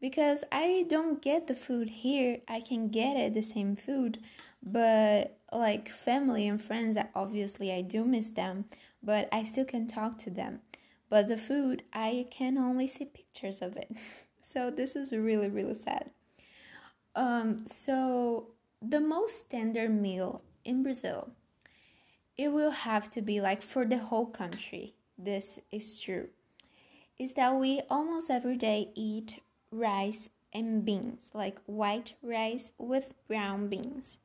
Because 0.00 0.44
I 0.52 0.84
don't 0.88 1.22
get 1.22 1.46
the 1.46 1.54
food 1.54 1.88
here, 1.88 2.40
I 2.46 2.60
can 2.60 2.88
get 2.88 3.16
it 3.16 3.32
the 3.32 3.42
same 3.42 3.74
food, 3.74 4.18
but 4.62 5.38
like 5.50 5.88
family 5.88 6.46
and 6.46 6.62
friends, 6.62 6.98
obviously 7.14 7.72
I 7.72 7.80
do 7.80 8.04
miss 8.04 8.28
them, 8.28 8.66
but 9.02 9.28
I 9.32 9.44
still 9.44 9.64
can 9.64 9.86
talk 9.86 10.18
to 10.18 10.30
them. 10.30 10.60
But 11.08 11.28
the 11.28 11.38
food, 11.38 11.82
I 11.92 12.26
can 12.30 12.58
only 12.58 12.88
see 12.88 13.06
pictures 13.06 13.62
of 13.62 13.76
it. 13.76 13.90
so 14.42 14.70
this 14.70 14.94
is 14.94 15.12
really, 15.12 15.48
really 15.48 15.74
sad. 15.74 16.10
Um, 17.16 17.66
so 17.66 18.48
the 18.82 19.00
most 19.00 19.38
standard 19.38 19.90
meal 19.90 20.42
in 20.64 20.82
Brazil, 20.82 21.30
it 22.36 22.52
will 22.52 22.70
have 22.70 23.08
to 23.10 23.22
be 23.22 23.40
like 23.40 23.62
for 23.62 23.86
the 23.86 23.98
whole 23.98 24.26
country. 24.26 24.94
This 25.18 25.58
is 25.72 25.98
true. 26.00 26.28
Is 27.18 27.32
that 27.32 27.56
we 27.56 27.80
almost 27.88 28.30
every 28.30 28.56
day 28.56 28.90
eat 28.94 29.40
rice 29.70 30.28
and 30.52 30.84
beans, 30.84 31.30
like 31.32 31.58
white 31.64 32.12
rice 32.22 32.72
with 32.76 33.14
brown 33.26 33.68
beans. 33.68 34.18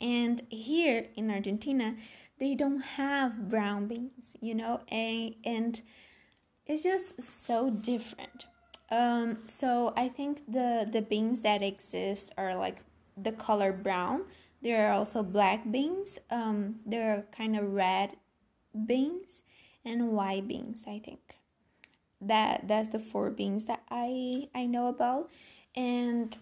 And 0.00 0.42
here 0.48 1.06
in 1.14 1.30
Argentina, 1.30 1.94
they 2.40 2.56
don't 2.56 2.80
have 2.80 3.48
brown 3.48 3.86
beans, 3.86 4.36
you 4.40 4.56
know, 4.56 4.80
and, 4.88 5.36
and 5.44 5.80
it's 6.66 6.82
just 6.82 7.22
so 7.22 7.70
different. 7.70 8.46
Um, 8.92 9.38
so 9.46 9.94
I 9.96 10.08
think 10.08 10.44
the 10.46 10.86
the 10.88 11.00
beans 11.00 11.40
that 11.42 11.62
exist 11.62 12.30
are 12.36 12.54
like 12.54 12.76
the 13.16 13.32
color 13.32 13.72
brown. 13.72 14.24
There 14.60 14.86
are 14.86 14.92
also 14.92 15.22
black 15.22 15.64
beans. 15.72 16.18
Um, 16.30 16.80
there 16.84 17.16
are 17.16 17.24
kind 17.34 17.56
of 17.56 17.72
red 17.72 18.10
beans 18.86 19.42
and 19.82 20.12
white 20.12 20.46
beans. 20.46 20.84
I 20.86 21.00
think 21.02 21.20
that 22.20 22.68
that's 22.68 22.90
the 22.90 22.98
four 22.98 23.30
beans 23.30 23.64
that 23.64 23.82
I 23.90 24.48
I 24.54 24.66
know 24.66 24.88
about, 24.88 25.30
and 25.74 26.36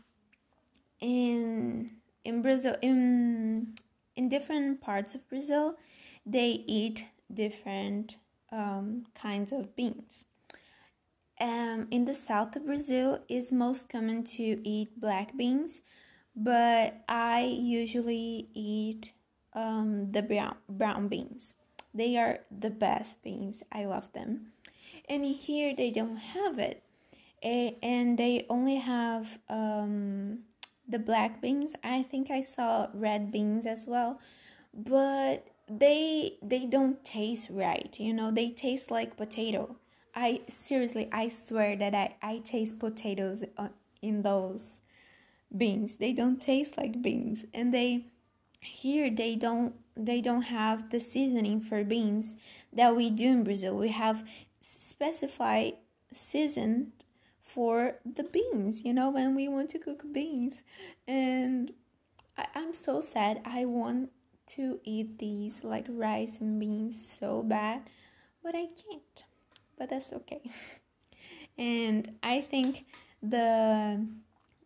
in 0.99 1.93
in 2.25 2.43
Brazil 2.43 2.75
in 2.83 3.75
in 4.17 4.29
different 4.29 4.81
parts 4.81 5.15
of 5.15 5.29
Brazil, 5.29 5.77
they 6.27 6.65
eat 6.67 7.05
different 7.33 8.17
um, 8.51 9.07
kinds 9.15 9.53
of 9.53 9.77
beans. 9.77 10.25
Um, 11.71 11.87
in 11.91 12.05
the 12.05 12.15
south 12.15 12.57
of 12.57 12.67
Brazil, 12.67 13.21
it's 13.29 13.53
most 13.53 13.89
common 13.89 14.25
to 14.37 14.69
eat 14.69 15.01
black 15.01 15.37
beans, 15.37 15.83
but 16.35 17.03
I 17.09 17.43
usually 17.43 18.49
eat 18.55 19.13
um, 19.53 20.11
the 20.11 20.23
brown 20.23 20.57
brown 20.69 21.09
beans. 21.09 21.55
They 21.95 22.17
are 22.17 22.41
the 22.51 22.71
best 22.71 23.23
beans. 23.23 23.63
I 23.71 23.85
love 23.85 24.13
them. 24.13 24.53
And 25.09 25.25
here 25.25 25.75
they 25.77 25.91
don't 25.91 26.17
have 26.17 26.59
it, 26.59 26.83
and 27.43 28.19
they 28.19 28.47
only 28.49 28.77
have 28.77 29.39
um, 29.49 30.41
the 30.89 30.99
black 30.99 31.41
beans. 31.41 31.75
I 31.85 32.03
think 32.03 32.31
I 32.31 32.41
saw 32.41 32.89
red 32.93 33.31
beans 33.31 33.65
as 33.65 33.87
well, 33.87 34.19
but 34.75 35.47
they 35.69 36.39
they 36.43 36.67
don't 36.67 37.05
taste 37.05 37.49
right. 37.49 37.95
You 38.01 38.13
know, 38.13 38.33
they 38.33 38.51
taste 38.51 38.91
like 38.91 39.17
potato. 39.17 39.77
I 40.15 40.43
seriously, 40.49 41.09
I 41.13 41.29
swear 41.29 41.77
that 41.77 41.95
I 41.95 42.15
I 42.23 42.39
taste 42.39 42.79
potatoes 42.79 43.45
in 44.03 44.23
those 44.23 44.81
beans. 45.57 45.97
They 45.97 46.13
don't 46.13 46.41
taste 46.41 46.77
like 46.77 47.03
beans, 47.03 47.47
and 47.55 47.73
they 47.73 48.07
here 48.61 49.11
they 49.11 49.37
don't 49.37 49.75
they 49.97 50.21
don't 50.21 50.43
have 50.43 50.91
the 50.91 51.01
seasoning 51.01 51.61
for 51.61 51.85
beans 51.85 52.37
that 52.73 52.95
we 52.97 53.11
do 53.11 53.27
in 53.27 53.45
Brazil. 53.45 53.77
We 53.77 53.89
have 53.89 54.25
specified 54.61 55.75
seasoned 56.13 56.93
for 57.43 57.97
the 58.05 58.25
beans, 58.25 58.85
you 58.85 58.93
know, 58.93 59.11
when 59.11 59.35
we 59.35 59.49
want 59.49 59.71
to 59.71 59.79
cook 59.79 60.05
beans. 60.13 60.63
And 61.09 61.73
I, 62.37 62.47
I'm 62.55 62.73
so 62.73 63.01
sad. 63.01 63.41
I 63.45 63.65
want 63.65 64.11
to 64.49 64.81
eat 64.85 65.19
these 65.19 65.63
like 65.65 65.87
rice 65.89 66.39
and 66.41 66.59
beans 66.61 67.11
so 67.19 67.43
bad, 67.43 67.83
but 68.43 68.55
I 68.55 68.67
can't. 68.67 69.25
But 69.81 69.89
that's 69.89 70.13
okay. 70.13 70.43
and 71.59 72.13
I 72.23 72.43
think 72.43 72.85
the 73.23 74.07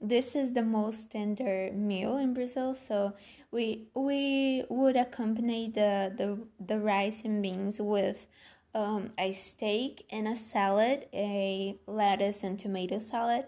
this 0.01 0.35
is 0.35 0.53
the 0.53 0.63
most 0.63 1.13
tender 1.13 1.71
meal 1.73 2.17
in 2.17 2.35
Brazil, 2.35 2.75
so 2.75 3.13
we 3.53 3.87
we 3.95 4.65
would 4.69 4.97
accompany 4.97 5.71
the 5.71 6.13
the, 6.17 6.39
the 6.59 6.81
rice 6.81 7.21
and 7.25 7.41
beans 7.41 7.81
with 7.81 8.27
um, 8.75 9.13
a 9.17 9.31
steak 9.31 10.05
and 10.11 10.27
a 10.27 10.35
salad, 10.35 11.07
a 11.15 11.79
lettuce 11.87 12.43
and 12.43 12.59
tomato 12.59 12.99
salad, 12.99 13.45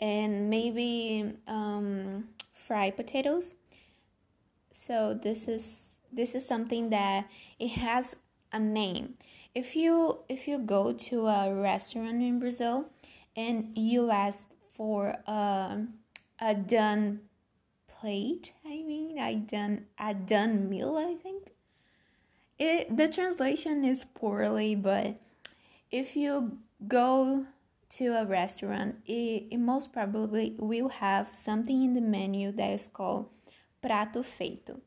and 0.00 0.48
maybe 0.48 1.34
um, 1.46 2.30
fried 2.54 2.96
potatoes. 2.96 3.52
So 4.72 5.12
this 5.12 5.48
is 5.48 5.96
this 6.10 6.34
is 6.34 6.46
something 6.48 6.88
that 6.90 7.28
it 7.58 7.72
has 7.72 8.16
a 8.52 8.58
name. 8.58 9.18
If 9.54 9.76
you 9.76 10.18
if 10.28 10.48
you 10.48 10.58
go 10.58 10.92
to 10.92 11.26
a 11.26 11.54
restaurant 11.54 12.22
in 12.22 12.38
Brazil 12.40 12.86
and 13.36 13.76
you 13.76 14.10
ask 14.10 14.48
for 14.72 15.16
a 15.26 15.86
a 16.40 16.54
done 16.54 17.20
plate, 17.86 18.52
I 18.64 18.82
mean, 18.82 19.18
I 19.18 19.34
done 19.34 19.86
a 19.98 20.12
done 20.12 20.68
meal, 20.68 20.96
I 20.96 21.14
think 21.14 21.52
it 22.58 22.96
the 22.96 23.08
translation 23.08 23.84
is 23.84 24.04
poorly, 24.04 24.74
but 24.74 25.20
if 25.90 26.16
you 26.16 26.58
go 26.88 27.46
to 27.90 28.06
a 28.08 28.26
restaurant, 28.26 28.96
it, 29.06 29.44
it 29.50 29.58
most 29.58 29.92
probably 29.92 30.56
will 30.58 30.88
have 30.88 31.28
something 31.32 31.84
in 31.84 31.94
the 31.94 32.00
menu 32.00 32.50
that 32.52 32.70
is 32.70 32.88
called 32.88 33.28
prato 33.80 34.22
feito. 34.22 34.80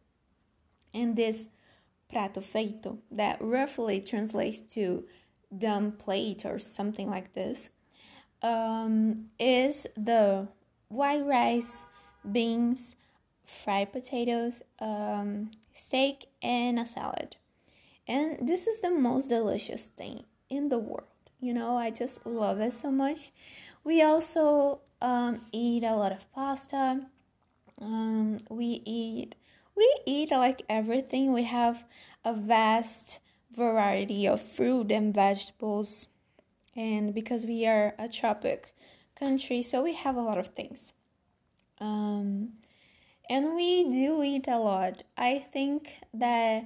And 0.94 1.16
this 1.16 1.48
prato 2.10 2.42
feito, 2.42 2.98
that 3.12 3.38
roughly 3.42 4.00
translates 4.00 4.60
to 4.60 5.06
dumb 5.56 5.92
plate 5.92 6.46
or 6.46 6.60
something 6.60 7.10
like 7.10 7.34
this, 7.34 7.70
um, 8.42 9.30
is 9.40 9.88
the 9.96 10.48
white 10.90 11.26
rice, 11.26 11.86
beans, 12.30 12.96
fried 13.46 13.92
potatoes, 13.92 14.62
um, 14.80 15.52
steak, 15.74 16.28
and 16.42 16.80
a 16.80 16.86
salad. 16.86 17.36
And 18.08 18.48
this 18.48 18.68
is 18.68 18.82
the 18.82 18.92
most 18.92 19.28
delicious 19.28 19.86
thing 19.86 20.24
in 20.50 20.70
the 20.70 20.80
world. 20.80 21.04
You 21.40 21.54
know, 21.54 21.78
I 21.78 21.92
just 21.92 22.26
love 22.26 22.60
it 22.60 22.74
so 22.74 22.90
much. 22.90 23.32
We 23.84 24.02
also 24.02 24.82
um, 25.02 25.42
eat 25.52 25.84
a 25.84 25.96
lot 25.96 26.12
of 26.12 26.32
pasta. 26.34 27.02
Um, 27.80 28.40
we 28.50 28.82
eat 28.86 29.36
we 29.78 29.96
eat 30.06 30.32
like 30.32 30.64
everything. 30.68 31.32
We 31.32 31.44
have 31.44 31.86
a 32.26 32.34
vast 32.34 33.20
variety 33.56 34.28
of 34.28 34.42
fruit 34.42 34.92
and 34.92 35.14
vegetables, 35.14 36.08
and 36.76 37.14
because 37.14 37.46
we 37.46 37.66
are 37.66 37.94
a 37.98 38.08
tropic 38.08 38.74
country, 39.18 39.62
so 39.62 39.84
we 39.84 39.94
have 39.94 40.16
a 40.16 40.22
lot 40.22 40.38
of 40.38 40.48
things. 40.48 40.94
Um, 41.80 42.54
and 43.30 43.56
we 43.56 43.90
do 43.90 44.24
eat 44.24 44.48
a 44.48 44.58
lot. 44.58 45.04
I 45.18 45.40
think 45.40 45.98
that 46.14 46.66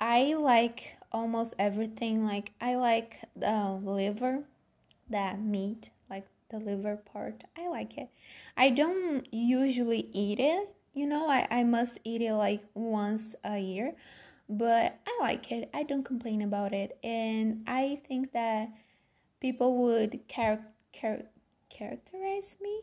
I 0.00 0.34
like 0.34 0.96
almost 1.10 1.54
everything. 1.58 2.24
Like 2.24 2.52
I 2.60 2.76
like 2.76 3.20
the 3.36 3.80
liver, 3.82 4.44
that 5.10 5.40
meat, 5.40 5.90
like 6.10 6.26
the 6.50 6.58
liver 6.58 6.96
part. 6.96 7.44
I 7.56 7.68
like 7.68 7.96
it. 7.98 8.10
I 8.56 8.70
don't 8.70 9.26
usually 9.32 10.08
eat 10.12 10.38
it. 10.38 10.74
You 10.94 11.06
know, 11.06 11.28
I, 11.28 11.46
I 11.50 11.64
must 11.64 11.98
eat 12.04 12.22
it 12.22 12.34
like 12.34 12.62
once 12.74 13.34
a 13.44 13.58
year, 13.58 13.94
but 14.48 14.98
I 15.06 15.18
like 15.20 15.50
it. 15.52 15.70
I 15.72 15.82
don't 15.84 16.04
complain 16.04 16.42
about 16.42 16.72
it. 16.74 16.98
And 17.02 17.64
I 17.66 18.00
think 18.06 18.32
that 18.32 18.68
people 19.40 19.78
would 19.84 20.28
char- 20.28 20.66
char- 20.92 21.26
characterize 21.70 22.56
me 22.60 22.82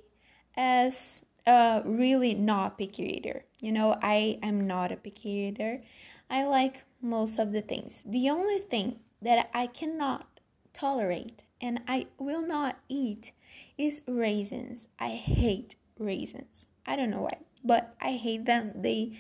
as 0.56 1.22
a 1.45 1.82
really 1.86 2.34
not 2.34 2.78
picky 2.78 3.04
eater. 3.17 3.45
You 3.60 3.72
know, 3.72 3.98
I 4.02 4.39
am 4.41 4.67
not 4.67 4.91
a 4.91 4.95
picky 4.95 5.30
eater. 5.30 5.82
I 6.30 6.45
like 6.45 6.84
most 7.02 7.39
of 7.39 7.52
the 7.52 7.62
things. 7.62 8.04
The 8.06 8.30
only 8.30 8.60
thing 8.60 9.00
that 9.22 9.50
I 9.54 9.67
cannot 9.67 10.39
tolerate 10.74 11.43
and 11.62 11.82
I 11.88 12.08
will 12.17 12.41
not 12.41 12.78
eat 12.88 13.32
is 13.78 14.02
raisins. 14.08 14.88
I 15.00 15.10
hate 15.12 15.76
raisins. 15.98 16.67
I 16.86 16.95
don't 16.95 17.10
know 17.10 17.22
why, 17.22 17.38
but 17.69 17.93
I 18.01 18.13
hate 18.13 18.45
them. 18.45 18.71
They 18.73 19.15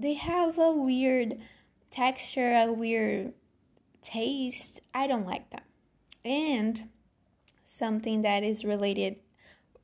they 0.00 0.14
have 0.14 0.56
a 0.56 0.72
weird 0.72 1.38
texture, 1.90 2.54
a 2.54 2.72
weird 2.72 3.34
taste. 4.00 4.80
I 4.94 5.06
don't 5.06 5.26
like 5.26 5.50
them. 5.50 5.60
And 6.24 6.88
something 7.66 8.22
that 8.22 8.42
is 8.42 8.64
related 8.64 9.16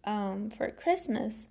um, 0.04 0.48
for 0.48 0.70
Christmas 0.70 1.48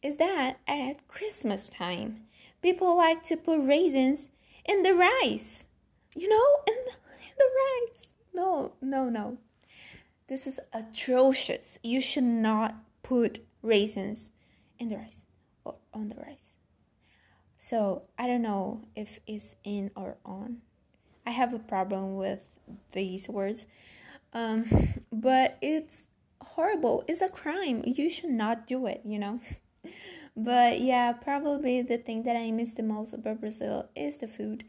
is 0.00 0.18
that 0.18 0.60
at 0.68 1.08
Christmas 1.08 1.68
time, 1.68 2.20
people 2.62 2.96
like 2.96 3.24
to 3.24 3.36
put 3.36 3.58
raisins 3.58 4.30
in 4.64 4.84
the 4.84 4.94
rice. 4.94 5.66
You 6.14 6.28
know, 6.28 6.46
in 6.68 6.74
the, 6.86 6.92
in 7.26 7.34
the 7.36 7.50
rice. 7.64 8.14
No, 8.32 8.74
no, 8.80 9.08
no. 9.08 9.38
This 10.28 10.46
is 10.46 10.60
atrocious. 10.72 11.76
You 11.82 12.00
should 12.00 12.22
not 12.22 12.76
put 13.02 13.44
raisins 13.62 14.30
in 14.78 14.88
the 14.88 14.96
rice 14.98 15.24
on 15.92 16.08
the 16.08 16.16
rice. 16.16 16.48
So 17.58 18.02
I 18.18 18.26
don't 18.26 18.42
know 18.42 18.84
if 18.94 19.20
it's 19.26 19.54
in 19.64 19.90
or 19.96 20.16
on. 20.24 20.58
I 21.26 21.30
have 21.30 21.52
a 21.52 21.58
problem 21.58 22.16
with 22.16 22.40
these 22.92 23.28
words. 23.28 23.66
Um, 24.32 24.66
but 25.12 25.58
it's 25.60 26.06
horrible. 26.40 27.04
It's 27.08 27.20
a 27.20 27.28
crime. 27.28 27.82
You 27.84 28.08
should 28.08 28.30
not 28.30 28.66
do 28.66 28.86
it, 28.86 29.02
you 29.04 29.18
know? 29.18 29.40
But 30.36 30.80
yeah, 30.80 31.14
probably 31.14 31.82
the 31.82 31.98
thing 31.98 32.22
that 32.22 32.36
I 32.36 32.52
miss 32.52 32.72
the 32.72 32.84
most 32.84 33.12
about 33.12 33.40
Brazil 33.40 33.88
is 33.96 34.18
the 34.18 34.28
food. 34.28 34.62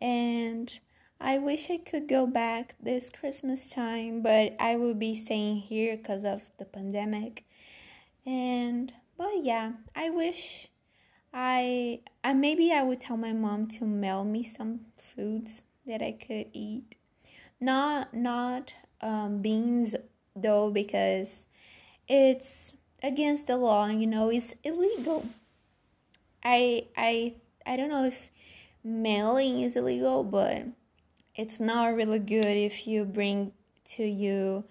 And 0.00 0.76
I 1.20 1.38
wish 1.38 1.70
I 1.70 1.76
could 1.76 2.08
go 2.08 2.26
back 2.26 2.74
this 2.82 3.10
Christmas 3.10 3.70
time, 3.70 4.22
but 4.22 4.56
I 4.58 4.74
will 4.74 4.94
be 4.94 5.14
staying 5.14 5.58
here 5.58 5.96
because 5.96 6.24
of 6.24 6.42
the 6.58 6.64
pandemic. 6.64 7.44
And 8.26 8.92
but 9.16 9.42
yeah, 9.42 9.72
I 9.94 10.10
wish 10.10 10.68
I 11.32 12.00
I 12.22 12.34
maybe 12.34 12.72
I 12.72 12.82
would 12.82 13.00
tell 13.00 13.16
my 13.16 13.32
mom 13.32 13.66
to 13.68 13.84
mail 13.84 14.24
me 14.24 14.44
some 14.44 14.86
foods 14.96 15.64
that 15.86 16.02
I 16.02 16.12
could 16.12 16.46
eat. 16.52 16.96
Not 17.60 18.14
not 18.14 18.74
um, 19.00 19.42
beans 19.42 19.94
though 20.34 20.70
because 20.70 21.46
it's 22.08 22.74
against 23.02 23.46
the 23.46 23.56
law 23.56 23.86
you 23.86 24.06
know 24.06 24.30
it's 24.30 24.54
illegal 24.64 25.26
i 26.42 26.86
i 26.96 27.34
i 27.66 27.76
don't 27.76 27.90
know 27.90 28.04
if 28.04 28.30
mailing 28.82 29.60
is 29.60 29.76
illegal 29.76 30.24
but 30.24 30.64
it's 31.34 31.60
not 31.60 31.94
really 31.94 32.18
good 32.18 32.44
if 32.44 32.86
you 32.86 33.04
bring 33.04 33.52
to 33.84 34.04
you 34.04 34.64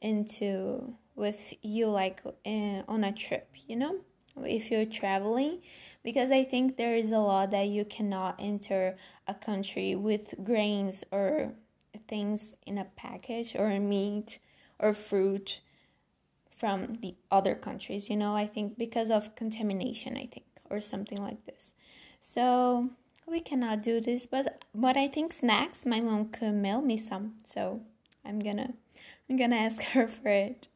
into 0.00 0.94
with 1.16 1.54
you 1.62 1.88
like 1.88 2.20
uh, 2.24 2.82
on 2.86 3.02
a 3.02 3.12
trip, 3.12 3.48
you 3.66 3.76
know? 3.76 3.96
If 4.36 4.70
you're 4.70 4.84
traveling, 4.84 5.62
because 6.04 6.30
I 6.30 6.44
think 6.44 6.76
there 6.76 6.94
is 6.94 7.10
a 7.10 7.18
law 7.18 7.46
that 7.46 7.68
you 7.68 7.86
cannot 7.86 8.36
enter 8.38 8.96
a 9.26 9.32
country 9.32 9.94
with 9.94 10.34
grains 10.44 11.04
or 11.10 11.54
things 12.06 12.54
in 12.66 12.76
a 12.76 12.84
package 12.84 13.56
or 13.56 13.80
meat 13.80 14.38
or 14.78 14.92
fruit 14.92 15.60
from 16.54 16.98
the 17.00 17.14
other 17.30 17.54
countries, 17.54 18.10
you 18.10 18.16
know? 18.16 18.36
I 18.36 18.46
think 18.46 18.76
because 18.76 19.10
of 19.10 19.34
contamination, 19.36 20.18
I 20.18 20.26
think, 20.26 20.44
or 20.68 20.82
something 20.82 21.18
like 21.18 21.46
this. 21.46 21.72
So 22.20 22.90
we 23.26 23.40
cannot 23.40 23.82
do 23.82 24.00
this, 24.00 24.26
but 24.26 24.62
but 24.74 24.96
I 24.96 25.08
think 25.08 25.32
snacks, 25.32 25.86
my 25.86 26.00
mom 26.00 26.28
could 26.28 26.54
mail 26.54 26.80
me 26.80 26.96
some, 26.96 27.34
so 27.44 27.80
I'm 28.24 28.38
gonna 28.38 28.74
I'm 29.28 29.36
gonna 29.36 29.56
ask 29.56 29.82
her 29.94 30.06
for 30.06 30.28
it. 30.28 30.68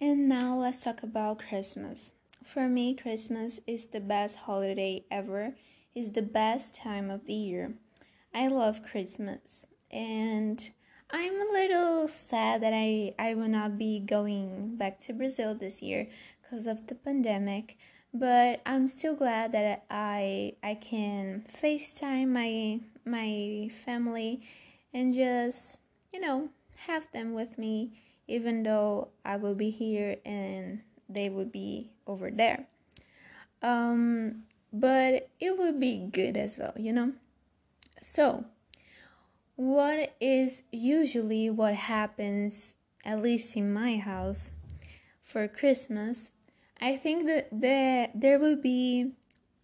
And 0.00 0.28
now 0.28 0.54
let's 0.54 0.84
talk 0.84 1.02
about 1.02 1.40
Christmas. 1.40 2.12
For 2.44 2.68
me, 2.68 2.94
Christmas 2.94 3.58
is 3.66 3.86
the 3.86 3.98
best 3.98 4.36
holiday 4.36 5.04
ever. 5.10 5.56
It's 5.92 6.10
the 6.10 6.22
best 6.22 6.72
time 6.72 7.10
of 7.10 7.26
the 7.26 7.34
year. 7.34 7.74
I 8.32 8.46
love 8.46 8.84
Christmas 8.84 9.66
and 9.90 10.70
I'm 11.10 11.40
a 11.40 11.52
little 11.52 12.06
sad 12.06 12.62
that 12.62 12.72
I, 12.72 13.14
I 13.18 13.34
will 13.34 13.48
not 13.48 13.76
be 13.76 13.98
going 13.98 14.76
back 14.76 15.00
to 15.00 15.12
Brazil 15.12 15.56
this 15.56 15.82
year 15.82 16.06
because 16.42 16.68
of 16.68 16.86
the 16.86 16.94
pandemic, 16.94 17.76
but 18.14 18.60
I'm 18.64 18.86
still 18.86 19.16
glad 19.16 19.50
that 19.50 19.84
I 19.90 20.52
I 20.62 20.74
can 20.74 21.44
FaceTime 21.60 22.28
my 22.28 22.80
my 23.04 23.70
family 23.84 24.42
and 24.94 25.12
just, 25.12 25.78
you 26.12 26.20
know, 26.20 26.50
have 26.86 27.10
them 27.12 27.34
with 27.34 27.58
me 27.58 27.90
even 28.28 28.62
though 28.62 29.08
I 29.24 29.36
will 29.36 29.54
be 29.54 29.70
here 29.70 30.16
and 30.24 30.80
they 31.08 31.28
would 31.28 31.50
be 31.50 31.90
over 32.06 32.30
there. 32.30 32.66
Um, 33.62 34.44
but 34.72 35.28
it 35.40 35.58
would 35.58 35.80
be 35.80 36.08
good 36.12 36.36
as 36.36 36.58
well, 36.58 36.74
you 36.76 36.92
know? 36.92 37.12
So, 38.00 38.44
what 39.56 40.14
is 40.20 40.62
usually 40.70 41.50
what 41.50 41.74
happens, 41.74 42.74
at 43.04 43.22
least 43.22 43.56
in 43.56 43.72
my 43.72 43.96
house, 43.96 44.52
for 45.22 45.48
Christmas? 45.48 46.30
I 46.80 46.96
think 46.96 47.26
that 47.26 47.48
there, 47.50 48.10
there 48.14 48.38
will 48.38 48.56
be 48.56 49.12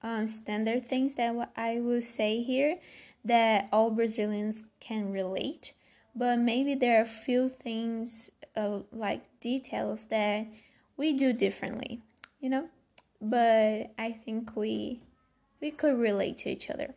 um, 0.03 0.27
standard 0.27 0.88
things 0.88 1.14
that 1.14 1.50
I 1.57 1.81
will 1.81 2.03
say 2.03 2.42
here 2.42 2.79
that 3.24 3.68
all 3.72 3.90
Brazilians 3.90 4.62
can 4.81 5.12
relate, 5.12 5.74
but 6.14 6.38
maybe 6.38 6.74
there 6.74 6.98
are 6.98 7.03
a 7.03 7.07
few 7.07 7.48
things 7.48 8.31
uh, 8.57 8.81
like 8.92 9.22
details 9.40 10.07
that 10.07 10.46
we 10.96 11.12
do 11.12 11.33
differently, 11.33 12.03
you 12.40 12.48
know. 12.48 12.68
But 13.20 13.92
I 13.98 14.12
think 14.24 14.55
we 14.57 15.03
we 15.61 15.70
could 15.70 15.98
relate 15.98 16.38
to 16.38 16.50
each 16.50 16.68
other. 16.70 16.94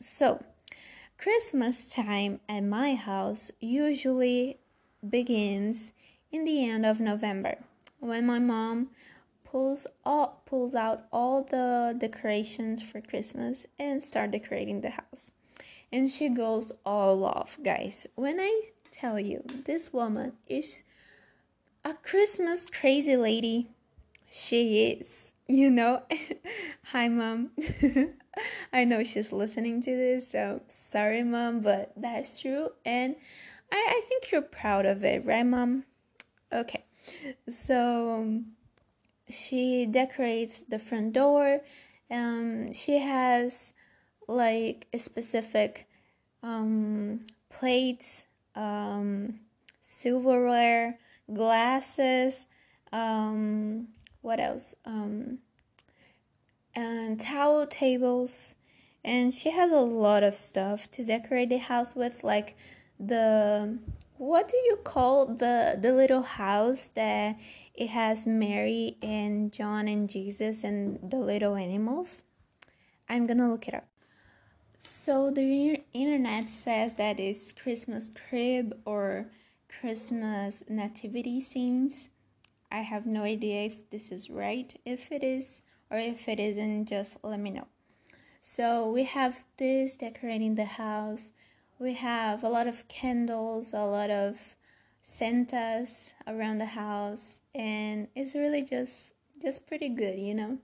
So, 0.00 0.42
Christmas 1.16 1.88
time 1.88 2.40
at 2.48 2.60
my 2.60 2.94
house 2.94 3.50
usually 3.60 4.58
begins 5.08 5.92
in 6.30 6.44
the 6.44 6.68
end 6.68 6.84
of 6.84 7.00
November 7.00 7.56
when 8.00 8.26
my 8.26 8.38
mom 8.38 8.90
pulls 9.44 9.86
all, 10.04 10.42
pulls 10.44 10.74
out 10.74 11.06
all 11.12 11.42
the 11.44 11.96
decorations 11.98 12.82
for 12.82 13.00
Christmas 13.00 13.66
and 13.78 14.02
start 14.02 14.30
decorating 14.30 14.80
the 14.80 14.90
house. 14.90 15.32
And 15.90 16.10
she 16.10 16.28
goes 16.28 16.72
all 16.84 17.24
off, 17.24 17.58
guys. 17.62 18.06
When 18.14 18.38
I 18.38 18.70
tell 18.92 19.18
you, 19.18 19.42
this 19.64 19.92
woman 19.92 20.32
is 20.46 20.84
a 21.84 21.94
Christmas 21.94 22.66
crazy 22.66 23.16
lady. 23.16 23.70
She 24.30 24.84
is, 24.84 25.32
you 25.46 25.70
know. 25.70 26.02
Hi, 26.92 27.08
mom. 27.08 27.50
I 28.72 28.84
know 28.84 29.02
she's 29.02 29.32
listening 29.32 29.80
to 29.82 29.96
this, 29.96 30.30
so 30.30 30.60
sorry, 30.68 31.22
mom, 31.22 31.60
but 31.60 31.92
that's 31.96 32.40
true. 32.40 32.68
And 32.84 33.16
I, 33.72 33.76
I 33.76 34.02
think 34.08 34.30
you're 34.30 34.42
proud 34.42 34.86
of 34.86 35.04
it, 35.04 35.24
right, 35.24 35.44
mom? 35.44 35.84
Okay, 36.52 36.84
so 37.50 38.18
um, 38.18 38.46
she 39.28 39.86
decorates 39.86 40.62
the 40.62 40.78
front 40.78 41.12
door. 41.12 41.60
Um, 42.10 42.72
she 42.72 42.98
has 42.98 43.74
like 44.28 44.86
specific 44.96 45.88
um, 46.42 47.20
plates 47.50 48.24
um, 48.58 49.40
silverware, 49.82 50.98
glasses, 51.32 52.46
um, 52.92 53.88
what 54.20 54.40
else? 54.40 54.74
Um, 54.84 55.38
and 56.74 57.20
towel 57.20 57.66
tables. 57.66 58.56
And 59.04 59.32
she 59.32 59.50
has 59.50 59.70
a 59.70 59.76
lot 59.76 60.22
of 60.22 60.36
stuff 60.36 60.90
to 60.92 61.04
decorate 61.04 61.48
the 61.48 61.58
house 61.58 61.94
with, 61.94 62.24
like 62.24 62.56
the 62.98 63.78
what 64.18 64.48
do 64.48 64.56
you 64.56 64.76
call 64.82 65.26
the 65.26 65.78
the 65.80 65.92
little 65.92 66.22
house 66.22 66.90
that 66.94 67.36
it 67.74 67.86
has 67.86 68.26
Mary 68.26 68.96
and 69.00 69.52
John 69.52 69.86
and 69.86 70.10
Jesus 70.10 70.64
and 70.64 70.98
the 71.08 71.18
little 71.18 71.54
animals? 71.54 72.24
I'm 73.08 73.26
gonna 73.26 73.50
look 73.50 73.68
it 73.68 73.74
up. 73.74 73.87
So 74.80 75.30
the 75.30 75.82
internet 75.92 76.50
says 76.50 76.94
that 76.94 77.18
it's 77.18 77.52
Christmas 77.52 78.10
crib 78.28 78.78
or 78.84 79.26
Christmas 79.80 80.62
nativity 80.68 81.40
scenes. 81.40 82.10
I 82.70 82.82
have 82.82 83.06
no 83.06 83.22
idea 83.22 83.64
if 83.64 83.90
this 83.90 84.12
is 84.12 84.30
right. 84.30 84.78
If 84.84 85.10
it 85.10 85.22
is 85.22 85.62
or 85.90 85.98
if 85.98 86.28
it 86.28 86.38
isn't, 86.38 86.86
just 86.86 87.16
let 87.22 87.40
me 87.40 87.50
know. 87.50 87.66
So 88.42 88.90
we 88.90 89.04
have 89.04 89.44
this 89.56 89.96
decorating 89.96 90.54
the 90.54 90.64
house. 90.64 91.32
We 91.78 91.94
have 91.94 92.42
a 92.42 92.48
lot 92.48 92.66
of 92.66 92.88
candles, 92.88 93.72
a 93.72 93.84
lot 93.84 94.10
of 94.10 94.56
Santas 95.02 96.12
around 96.26 96.58
the 96.58 96.66
house, 96.66 97.40
and 97.54 98.08
it's 98.14 98.34
really 98.34 98.62
just 98.62 99.14
just 99.40 99.66
pretty 99.66 99.88
good, 99.88 100.18
you 100.18 100.34
know 100.34 100.58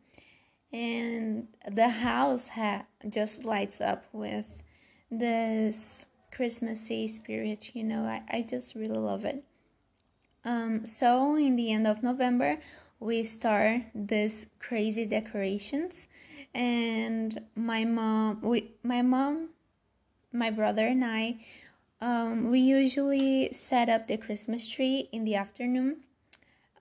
and 0.74 1.46
the 1.70 1.88
house 1.88 2.48
ha- 2.48 2.84
just 3.08 3.44
lights 3.44 3.80
up 3.80 4.04
with 4.12 4.60
this 5.08 6.04
Christmassy 6.32 7.06
spirit. 7.06 7.70
You 7.74 7.84
know, 7.84 8.02
I, 8.02 8.22
I 8.28 8.42
just 8.42 8.74
really 8.74 8.98
love 8.98 9.24
it. 9.24 9.44
Um, 10.44 10.84
so 10.84 11.37
in 11.37 11.54
the 11.54 11.70
end 11.70 11.87
of 11.87 12.02
November, 12.02 12.58
we 12.98 13.22
start 13.22 13.82
this 13.94 14.46
crazy 14.58 15.06
decorations, 15.06 16.08
and 16.54 17.40
my 17.54 17.84
mom, 17.84 18.40
we, 18.42 18.72
my 18.82 19.00
mom, 19.00 19.50
my 20.32 20.50
brother 20.50 20.88
and 20.88 21.04
I, 21.04 21.37
um, 22.00 22.50
we 22.50 22.58
usually 22.58 23.50
set 23.52 23.88
up 23.88 24.08
the 24.08 24.16
Christmas 24.16 24.68
tree 24.68 25.08
in 25.12 25.24
the 25.24 25.37
afternoon 25.37 26.03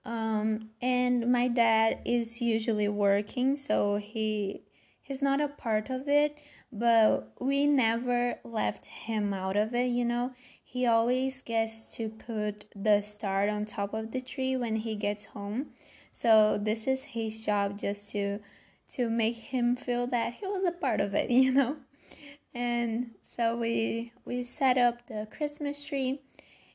um, 0.04 0.70
and 0.82 1.30
my 1.32 1.48
dad 1.48 2.00
is 2.04 2.40
usually 2.40 2.88
working, 2.88 3.56
so 3.56 3.96
he 3.96 4.62
he's 5.00 5.22
not 5.22 5.40
a 5.40 5.48
part 5.48 5.90
of 5.90 6.08
it, 6.08 6.36
but 6.72 7.32
we 7.40 7.66
never 7.66 8.38
left 8.44 8.86
him 8.86 9.32
out 9.32 9.56
of 9.56 9.74
it, 9.74 9.86
you 9.86 10.04
know. 10.04 10.32
He 10.62 10.86
always 10.86 11.40
gets 11.40 11.84
to 11.96 12.08
put 12.08 12.66
the 12.74 13.00
star 13.02 13.48
on 13.48 13.64
top 13.64 13.94
of 13.94 14.10
the 14.10 14.20
tree 14.20 14.56
when 14.56 14.76
he 14.76 14.96
gets 14.96 15.26
home. 15.26 15.68
So 16.12 16.58
this 16.60 16.86
is 16.86 17.02
his 17.04 17.44
job 17.44 17.78
just 17.78 18.10
to 18.10 18.40
to 18.94 19.08
make 19.08 19.36
him 19.36 19.76
feel 19.76 20.06
that 20.08 20.34
he 20.34 20.46
was 20.46 20.64
a 20.66 20.72
part 20.72 21.00
of 21.00 21.14
it, 21.14 21.30
you 21.42 21.52
know. 21.52 21.76
And 22.54 23.12
so 23.22 23.56
we 23.56 24.12
we 24.24 24.44
set 24.44 24.76
up 24.76 25.06
the 25.06 25.26
Christmas 25.34 25.84
tree. 25.84 26.20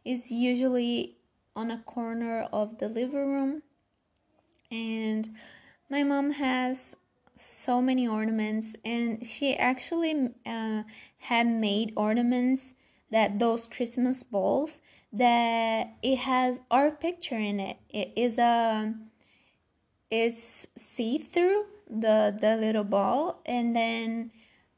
It's 0.04 0.32
usually 0.32 1.19
on 1.56 1.72
a 1.72 1.80
corner 1.80 2.48
of 2.52 2.78
the 2.78 2.88
living 2.88 3.34
room. 3.34 3.64
And 4.72 5.30
my 5.90 6.04
mom 6.04 6.32
has 6.32 6.96
so 7.36 7.82
many 7.82 8.08
ornaments 8.08 8.76
and 8.84 9.26
she 9.26 9.56
actually 9.56 10.30
uh, 10.46 10.84
had 11.18 11.48
made 11.48 11.94
ornaments 11.96 12.74
that 13.12 13.40
those 13.40 13.66
christmas 13.66 14.24
balls 14.24 14.82
that 15.14 15.88
it 16.04 16.18
has 16.18 16.60
our 16.70 16.92
picture 16.92 17.40
in 17.40 17.60
it. 17.60 17.78
It 17.90 18.12
is 18.16 18.38
a 18.38 18.94
it's 20.12 20.68
see-through 20.78 21.66
the 21.90 22.38
the 22.40 22.58
little 22.58 22.84
ball 22.84 23.42
and 23.46 23.76
then 23.76 24.32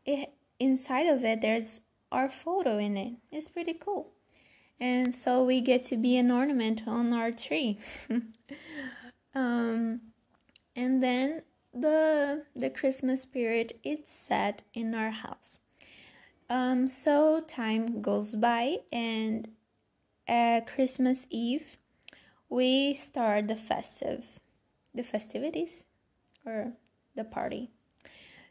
it 0.05 0.33
inside 0.59 1.07
of 1.07 1.25
it 1.25 1.41
there's 1.41 1.81
our 2.11 2.29
photo 2.29 2.77
in 2.77 2.95
it. 2.95 3.13
It's 3.31 3.47
pretty 3.47 3.73
cool 3.73 4.11
and 4.81 5.13
so 5.13 5.45
we 5.45 5.61
get 5.61 5.85
to 5.85 5.95
be 5.95 6.17
an 6.17 6.31
ornament 6.31 6.87
on 6.87 7.13
our 7.13 7.31
tree. 7.31 7.77
um, 9.35 10.01
and 10.75 11.03
then 11.03 11.43
the 11.71 12.43
the 12.55 12.71
Christmas 12.71 13.21
spirit 13.21 13.79
is 13.83 13.99
set 14.05 14.63
in 14.73 14.95
our 14.95 15.11
house. 15.11 15.59
Um, 16.49 16.87
so 16.87 17.41
time 17.47 18.01
goes 18.01 18.35
by, 18.35 18.77
and 18.91 19.47
at 20.27 20.65
Christmas 20.65 21.27
Eve, 21.29 21.77
we 22.49 22.95
start 22.95 23.47
the 23.47 23.55
festive, 23.55 24.25
the 24.95 25.03
festivities, 25.03 25.85
or 26.43 26.73
the 27.15 27.23
party. 27.23 27.69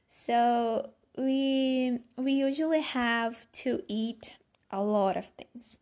So 0.08 0.90
we 1.18 1.98
we 2.16 2.32
usually 2.32 2.82
have 2.82 3.50
to 3.64 3.82
eat 3.88 4.34
a 4.70 4.80
lot 4.80 5.16
of 5.16 5.26
things. 5.26 5.79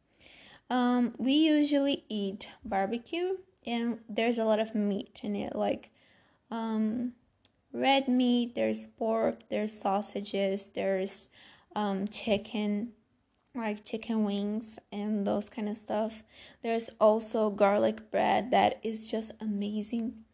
Um, 0.70 1.14
we 1.18 1.32
usually 1.32 2.04
eat 2.08 2.48
barbecue, 2.64 3.38
and 3.66 3.98
there's 4.08 4.38
a 4.38 4.44
lot 4.44 4.60
of 4.60 4.74
meat 4.74 5.20
in 5.22 5.34
it, 5.34 5.56
like 5.56 5.90
um, 6.50 7.12
red 7.72 8.08
meat. 8.08 8.54
There's 8.54 8.86
pork. 8.98 9.48
There's 9.48 9.78
sausages. 9.78 10.70
There's 10.74 11.28
um, 11.74 12.06
chicken 12.08 12.92
like 13.54 13.84
chicken 13.84 14.24
wings 14.24 14.78
and 14.92 15.26
those 15.26 15.48
kind 15.48 15.68
of 15.68 15.76
stuff. 15.76 16.22
There's 16.62 16.90
also 17.00 17.50
garlic 17.50 18.10
bread 18.10 18.50
that 18.50 18.78
is 18.82 19.10
just 19.10 19.32
amazing. 19.40 20.24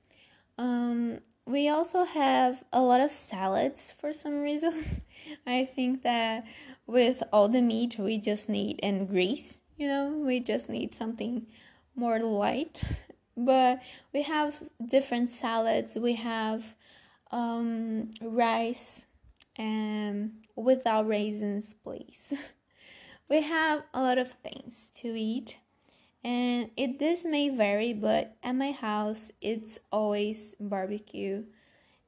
Um, 0.58 1.20
we 1.46 1.68
also 1.68 2.04
have 2.04 2.64
a 2.72 2.80
lot 2.80 3.00
of 3.00 3.10
salads 3.10 3.92
for 3.98 4.12
some 4.12 4.40
reason. 4.40 5.02
I 5.46 5.64
think 5.64 6.02
that 6.02 6.44
with 6.86 7.22
all 7.32 7.48
the 7.48 7.62
meat 7.62 7.96
we 7.98 8.18
just 8.18 8.48
need 8.48 8.80
and 8.82 9.08
grease, 9.08 9.60
you 9.76 9.88
know, 9.88 10.22
we 10.24 10.40
just 10.40 10.68
need 10.68 10.94
something 10.94 11.46
more 11.94 12.18
light. 12.20 12.82
But 13.36 13.82
we 14.12 14.22
have 14.22 14.70
different 14.84 15.32
salads. 15.32 15.96
We 15.96 16.14
have 16.14 16.76
um, 17.30 18.10
rice 18.22 19.06
and 19.56 20.34
without 20.54 21.08
raisins, 21.08 21.74
please. 21.82 22.32
we 23.28 23.42
have 23.42 23.82
a 23.92 24.00
lot 24.00 24.18
of 24.18 24.32
things 24.32 24.90
to 24.96 25.08
eat 25.16 25.58
and 26.22 26.70
it 26.76 26.98
this 26.98 27.24
may 27.24 27.50
vary 27.50 27.92
but 27.92 28.34
at 28.42 28.54
my 28.54 28.72
house 28.72 29.30
it's 29.40 29.78
always 29.92 30.54
barbecue 30.58 31.44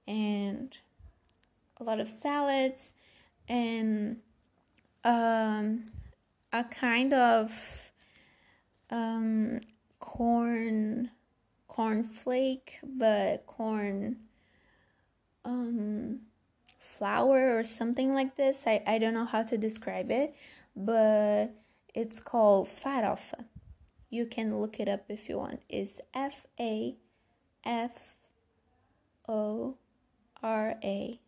and 0.09 0.79
a 1.79 1.85
lot 1.85 2.00
of 2.00 2.09
salads 2.09 2.92
and 3.48 4.16
um, 5.05 5.85
a 6.61 6.64
kind 6.64 7.12
of 7.12 7.92
um, 8.90 9.61
corn 10.01 11.11
corn 11.69 12.03
flake 12.03 12.79
but 12.83 13.47
corn 13.47 14.16
um, 15.45 16.21
flour 16.79 17.59
or 17.59 17.64
something 17.64 18.14
like 18.14 18.37
this 18.37 18.64
I, 18.66 18.83
I 18.87 18.99
don't 18.99 19.14
know 19.14 19.25
how 19.25 19.42
to 19.42 19.59
describe 19.59 20.11
it 20.11 20.35
but 20.75 21.55
it's 21.97 22.21
called 22.21 22.69
farofa. 22.69 23.47
You 24.11 24.27
can 24.27 24.61
look 24.61 24.79
it 24.79 24.87
up 24.87 25.05
if 25.09 25.29
you 25.31 25.38
want. 25.38 25.62
It's 25.69 25.99
F 26.12 26.47
A 26.61 26.97
F 27.64 28.16
O 29.27 29.77
R 30.42 30.77
A. 30.85 31.21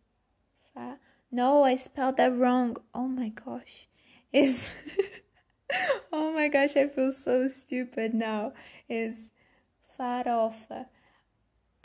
No, 1.32 1.64
I 1.64 1.76
spelled 1.76 2.18
that 2.18 2.36
wrong. 2.36 2.76
Oh 2.94 3.08
my 3.08 3.30
gosh. 3.30 3.88
Is 4.32 4.74
Oh 6.12 6.32
my 6.32 6.48
gosh, 6.48 6.76
I 6.76 6.88
feel 6.88 7.12
so 7.12 7.48
stupid 7.48 8.14
now. 8.14 8.52
Is 8.88 9.30
farofa. 9.98 10.86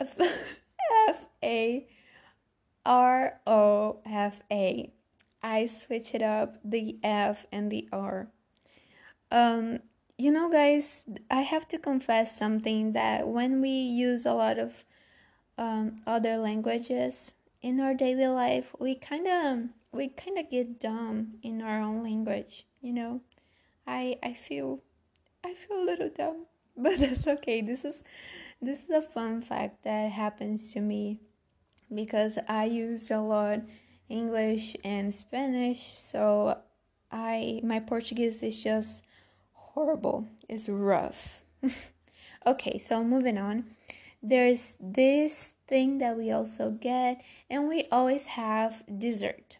F 0.00 1.28
A 1.42 1.86
R 2.84 3.40
O 3.46 4.00
F 4.04 4.40
A. 4.50 4.92
I 5.42 5.66
switch 5.66 6.14
it 6.14 6.22
up 6.22 6.56
the 6.64 6.98
F 7.02 7.46
and 7.52 7.70
the 7.70 7.88
R. 7.92 8.28
Um, 9.30 9.80
you 10.16 10.30
know, 10.30 10.50
guys, 10.50 11.04
I 11.30 11.42
have 11.42 11.68
to 11.68 11.78
confess 11.78 12.36
something 12.36 12.92
that 12.92 13.28
when 13.28 13.60
we 13.60 13.68
use 13.68 14.24
a 14.24 14.32
lot 14.32 14.58
of 14.58 14.84
um, 15.58 15.96
other 16.06 16.36
languages 16.38 17.34
in 17.64 17.80
our 17.80 17.94
daily 17.94 18.26
life, 18.26 18.74
we 18.78 18.94
kind 18.94 19.26
of 19.26 19.58
we 19.90 20.08
kind 20.08 20.36
of 20.36 20.50
get 20.50 20.78
dumb 20.78 21.38
in 21.42 21.62
our 21.62 21.80
own 21.80 22.02
language. 22.02 22.66
You 22.82 22.92
know, 22.92 23.20
I 23.86 24.18
I 24.22 24.34
feel 24.34 24.82
I 25.42 25.54
feel 25.54 25.78
a 25.80 25.88
little 25.88 26.10
dumb, 26.10 26.44
but 26.76 26.98
that's 26.98 27.26
okay. 27.26 27.62
This 27.62 27.82
is 27.86 28.02
this 28.60 28.84
is 28.84 28.90
a 28.90 29.00
fun 29.00 29.40
fact 29.40 29.82
that 29.84 30.12
happens 30.12 30.74
to 30.74 30.80
me 30.80 31.20
because 31.92 32.38
I 32.46 32.66
use 32.66 33.10
a 33.10 33.20
lot 33.20 33.60
English 34.10 34.76
and 34.84 35.14
Spanish, 35.14 35.98
so 35.98 36.58
I 37.10 37.62
my 37.64 37.80
Portuguese 37.80 38.42
is 38.42 38.62
just 38.62 39.04
horrible. 39.52 40.28
It's 40.50 40.68
rough. 40.68 41.44
okay, 42.46 42.78
so 42.78 43.02
moving 43.02 43.38
on. 43.38 43.64
There's 44.22 44.76
this 44.78 45.53
thing 45.66 45.98
that 45.98 46.16
we 46.16 46.30
also 46.30 46.70
get, 46.70 47.20
and 47.50 47.68
we 47.68 47.86
always 47.90 48.26
have 48.26 48.82
dessert. 48.98 49.58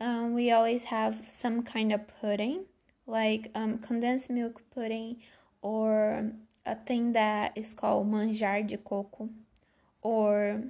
Um, 0.00 0.34
we 0.34 0.50
always 0.50 0.84
have 0.84 1.22
some 1.28 1.62
kind 1.62 1.92
of 1.92 2.08
pudding, 2.08 2.64
like 3.06 3.50
um, 3.54 3.78
condensed 3.78 4.30
milk 4.30 4.62
pudding, 4.72 5.18
or 5.62 6.30
a 6.66 6.74
thing 6.74 7.12
that 7.12 7.56
is 7.56 7.74
called 7.74 8.10
manjar 8.10 8.66
de 8.66 8.76
coco, 8.76 9.28
or 10.02 10.62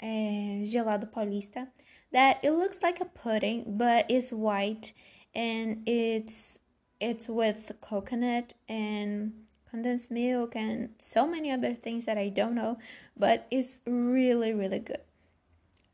eh, 0.00 0.62
gelado 0.64 1.10
paulista 1.10 1.68
that 2.12 2.38
it 2.42 2.50
looks 2.50 2.82
like 2.82 3.00
a 3.00 3.04
pudding 3.04 3.64
but 3.66 4.04
it's 4.08 4.32
white 4.32 4.92
and 5.34 5.82
it's 5.86 6.58
it's 7.00 7.28
with 7.28 7.72
coconut 7.80 8.52
and 8.68 9.32
condensed 9.70 10.10
milk 10.10 10.56
and 10.56 10.90
so 10.98 11.26
many 11.26 11.50
other 11.50 11.74
things 11.74 12.06
that 12.06 12.18
I 12.18 12.28
don't 12.28 12.54
know, 12.54 12.78
but 13.16 13.46
it's 13.50 13.80
really 13.86 14.52
really 14.52 14.80
good. 14.80 15.00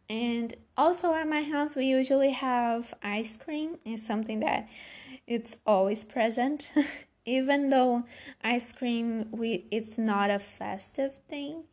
And 0.08 0.56
also 0.76 1.12
at 1.14 1.28
my 1.28 1.42
house 1.42 1.74
we 1.76 1.84
usually 1.86 2.30
have 2.30 2.94
ice 3.02 3.36
cream. 3.36 3.78
It's 3.84 4.06
something 4.06 4.40
that 4.40 4.68
it's 5.26 5.58
always 5.66 6.04
present. 6.04 6.70
Even 7.28 7.70
though 7.70 8.04
ice 8.42 8.72
cream 8.72 9.28
we 9.32 9.66
it's 9.70 9.98
not 9.98 10.30
a 10.30 10.38
festive 10.38 11.16
thing, 11.28 11.64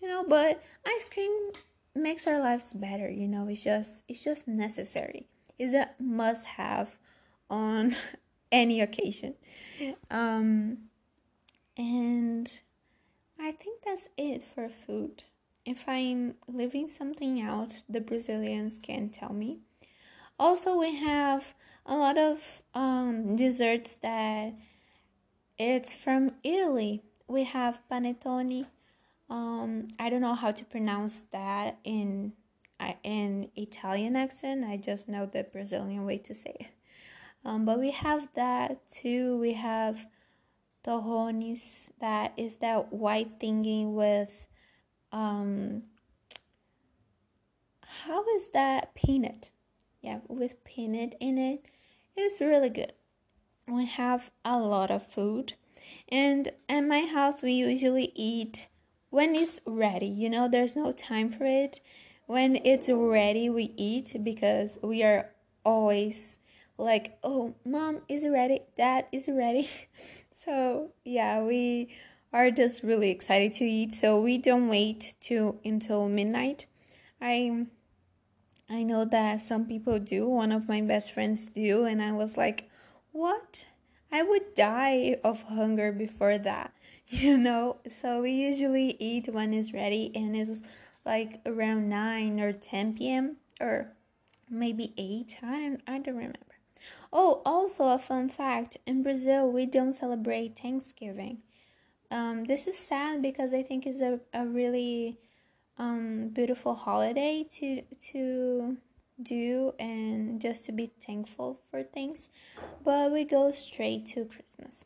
you 0.00 0.08
know, 0.08 0.24
but 0.26 0.62
ice 0.86 1.10
cream 1.10 1.50
makes 1.94 2.26
our 2.26 2.38
lives 2.38 2.72
better 2.72 3.10
you 3.10 3.28
know 3.28 3.46
it's 3.48 3.62
just 3.62 4.02
it's 4.08 4.24
just 4.24 4.48
necessary 4.48 5.26
it's 5.58 5.74
a 5.74 5.90
must 6.00 6.46
have 6.46 6.96
on 7.50 7.94
any 8.52 8.80
occasion 8.80 9.34
um 10.10 10.78
and 11.76 12.60
i 13.38 13.50
think 13.52 13.82
that's 13.84 14.08
it 14.16 14.42
for 14.42 14.68
food 14.68 15.24
if 15.64 15.88
i'm 15.88 16.34
leaving 16.48 16.88
something 16.88 17.40
out 17.40 17.82
the 17.88 18.00
brazilians 18.00 18.78
can 18.82 19.08
tell 19.08 19.32
me 19.32 19.58
also 20.38 20.78
we 20.78 20.94
have 20.94 21.54
a 21.86 21.96
lot 21.96 22.18
of 22.18 22.62
um 22.74 23.36
desserts 23.36 23.94
that 24.02 24.54
it's 25.58 25.92
from 25.92 26.32
italy 26.42 27.02
we 27.26 27.44
have 27.44 27.80
panettone 27.90 28.66
um, 29.32 29.88
I 29.98 30.10
don't 30.10 30.20
know 30.20 30.34
how 30.34 30.52
to 30.52 30.64
pronounce 30.64 31.24
that 31.32 31.78
in 31.84 32.34
in 33.02 33.48
Italian 33.56 34.14
accent. 34.14 34.64
I 34.64 34.76
just 34.76 35.08
know 35.08 35.24
the 35.24 35.44
Brazilian 35.44 36.04
way 36.04 36.18
to 36.18 36.34
say 36.34 36.54
it. 36.60 36.66
Um, 37.44 37.64
but 37.64 37.80
we 37.80 37.92
have 37.92 38.28
that 38.34 38.88
too. 38.90 39.38
We 39.38 39.54
have 39.54 40.06
torrones. 40.84 41.90
That 42.00 42.32
is 42.36 42.56
that 42.56 42.92
white 42.92 43.38
thingy 43.38 43.90
with 43.90 44.48
um. 45.10 45.82
How 48.04 48.24
is 48.36 48.48
that 48.48 48.94
peanut? 48.94 49.50
Yeah, 50.00 50.20
with 50.28 50.64
peanut 50.64 51.14
in 51.20 51.38
it. 51.38 51.64
It's 52.16 52.40
really 52.40 52.70
good. 52.70 52.92
We 53.68 53.86
have 53.86 54.30
a 54.44 54.58
lot 54.58 54.90
of 54.90 55.06
food, 55.06 55.54
and 56.08 56.52
at 56.68 56.80
my 56.80 57.00
house 57.00 57.42
we 57.42 57.52
usually 57.52 58.12
eat 58.14 58.66
when 59.12 59.36
it's 59.36 59.60
ready 59.66 60.06
you 60.06 60.30
know 60.30 60.48
there's 60.48 60.74
no 60.74 60.90
time 60.90 61.30
for 61.30 61.44
it 61.44 61.80
when 62.24 62.56
it's 62.64 62.88
ready 62.88 63.50
we 63.50 63.74
eat 63.76 64.16
because 64.24 64.78
we 64.82 65.02
are 65.02 65.28
always 65.66 66.38
like 66.78 67.18
oh 67.22 67.54
mom 67.62 68.00
is 68.08 68.26
ready 68.26 68.60
dad 68.78 69.04
is 69.12 69.28
ready 69.28 69.68
so 70.44 70.90
yeah 71.04 71.42
we 71.42 71.88
are 72.32 72.50
just 72.50 72.82
really 72.82 73.10
excited 73.10 73.52
to 73.54 73.64
eat. 73.64 73.92
So 73.92 74.20
we 74.20 74.38
don't 74.38 74.68
wait 74.68 75.14
to 75.22 75.58
until 75.64 76.08
midnight. 76.08 76.66
I 77.20 77.66
i 78.70 78.82
know 78.82 79.04
that 79.04 79.42
some 79.42 79.66
people 79.66 79.98
do. 79.98 80.28
One 80.28 80.52
of 80.52 80.68
my 80.68 80.80
best 80.80 81.12
friends 81.12 81.46
do. 81.48 81.84
And 81.84 82.02
i 82.02 82.12
was 82.12 82.36
like 82.36 82.70
what? 83.12 83.64
I 84.10 84.22
would 84.22 84.54
die 84.54 85.16
of 85.24 85.42
hunger 85.44 85.92
before 85.92 86.38
that 86.38 86.72
you 87.08 87.36
know? 87.36 87.76
So 87.90 88.22
we 88.22 88.32
usually 88.32 88.96
eat 88.98 89.28
when 89.28 89.52
it's 89.52 89.72
ready 89.72 90.10
and 90.14 90.34
it's 90.36 90.62
like 91.04 91.40
around 91.44 91.88
9 91.88 92.40
or 92.40 92.52
10 92.52 92.94
p.m 92.94 93.36
or 93.60 93.92
maybe 94.48 94.92
8 94.96 95.36
i 95.42 95.60
don't 95.60 95.80
i 95.86 95.98
don't 95.98 96.14
remember 96.14 96.51
Oh, 97.12 97.42
also 97.44 97.88
a 97.88 97.98
fun 97.98 98.30
fact 98.30 98.78
in 98.86 99.02
Brazil, 99.02 99.50
we 99.50 99.66
don't 99.66 99.92
celebrate 99.92 100.58
Thanksgiving. 100.58 101.38
Um, 102.10 102.44
this 102.44 102.66
is 102.66 102.78
sad 102.78 103.20
because 103.20 103.52
I 103.52 103.62
think 103.62 103.86
it's 103.86 104.00
a, 104.00 104.20
a 104.32 104.46
really 104.46 105.18
um, 105.78 106.28
beautiful 106.28 106.74
holiday 106.74 107.46
to 107.58 107.82
to 108.12 108.76
do 109.22 109.74
and 109.78 110.40
just 110.40 110.64
to 110.66 110.72
be 110.72 110.90
thankful 111.04 111.60
for 111.70 111.82
things. 111.82 112.28
But 112.82 113.12
we 113.12 113.24
go 113.24 113.52
straight 113.52 114.06
to 114.08 114.24
Christmas. 114.24 114.84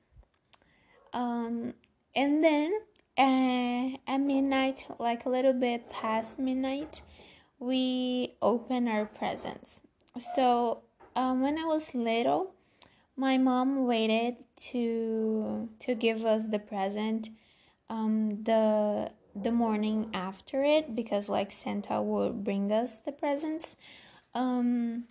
Um, 1.13 1.75
and 2.15 2.43
then 2.43 2.73
uh, 3.17 3.97
at 4.07 4.19
midnight, 4.19 4.85
like 4.99 5.27
a 5.27 5.29
little 5.29 5.53
bit 5.53 5.91
past 5.91 6.39
midnight, 6.39 7.03
we 7.59 8.35
open 8.43 8.89
our 8.89 9.07
presents. 9.07 9.81
So 10.35 10.83
um, 11.17 11.41
when 11.41 11.59
I 11.59 11.65
was 11.65 11.95
little, 11.95 12.53
my 13.17 13.39
mom 13.39 13.87
waited 13.87 14.37
to 14.71 15.69
to 15.81 15.95
give 15.95 16.25
us 16.25 16.49
the 16.49 16.59
present 16.59 17.31
um, 17.89 18.43
the 18.45 19.11
the 19.35 19.51
morning 19.51 20.11
after 20.13 20.63
it 20.63 20.95
because 20.95 21.29
like 21.29 21.51
Santa 21.51 22.01
would 22.01 22.45
bring 22.45 22.71
us 22.71 23.01
the 23.01 23.13
presents. 23.13 23.77
Um, 24.35 25.05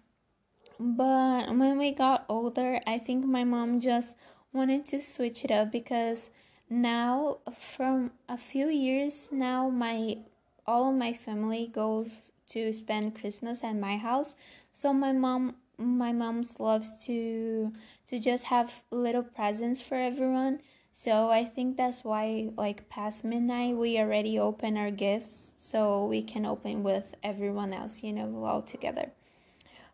but 0.80 1.48
when 1.56 1.78
we 1.78 1.92
got 1.92 2.26
older, 2.30 2.80
I 2.86 3.00
think 3.00 3.26
my 3.26 3.44
mom 3.44 3.80
just 3.80 4.16
wanted 4.54 4.86
to 4.88 5.02
switch 5.02 5.44
it 5.44 5.52
up 5.52 5.72
because 5.72 6.30
now 6.70 7.40
from 7.58 8.12
a 8.28 8.38
few 8.38 8.68
years 8.70 9.30
now 9.32 9.70
my 9.70 10.18
all 10.66 10.90
of 10.90 10.96
my 10.96 11.14
family 11.14 11.70
goes 11.72 12.32
to 12.50 12.74
spend 12.74 13.20
Christmas 13.20 13.64
at 13.64 13.76
my 13.76 13.98
house. 13.98 14.36
So 14.74 14.94
my 14.94 15.12
mom 15.12 15.56
my 15.78 16.12
mom's 16.12 16.60
loves 16.60 16.94
to 17.06 17.74
to 18.08 18.20
just 18.20 18.46
have 18.46 18.84
little 18.92 19.24
presents 19.24 19.82
for 19.82 19.96
everyone. 19.96 20.62
So 20.92 21.30
I 21.30 21.44
think 21.44 21.76
that's 21.76 22.04
why 22.04 22.50
like 22.58 22.88
past 22.88 23.24
midnight 23.24 23.76
we 23.76 23.98
already 24.00 24.40
open 24.40 24.78
our 24.78 24.92
gifts 24.92 25.52
so 25.58 26.06
we 26.06 26.24
can 26.24 26.46
open 26.46 26.84
with 26.84 27.16
everyone 27.22 27.74
else, 27.74 28.02
you 28.04 28.14
know, 28.14 28.46
all 28.46 28.62
together. 28.62 29.12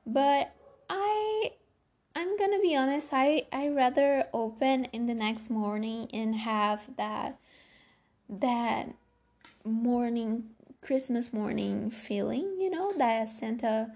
But 0.06 0.54
I 0.90 1.52
I'm 2.16 2.38
gonna 2.38 2.60
be 2.60 2.76
honest, 2.76 3.10
I 3.12 3.48
I 3.52 3.70
rather 3.70 4.28
open 4.34 4.86
in 4.86 5.08
the 5.08 5.16
next 5.16 5.50
morning 5.50 6.10
and 6.14 6.36
have 6.36 6.82
that 6.98 7.40
that 8.30 8.94
morning 9.64 10.52
Christmas 10.82 11.32
morning 11.32 11.90
feeling, 11.90 12.58
you 12.60 12.70
know, 12.70 12.92
that 12.98 13.30
Santa 13.30 13.92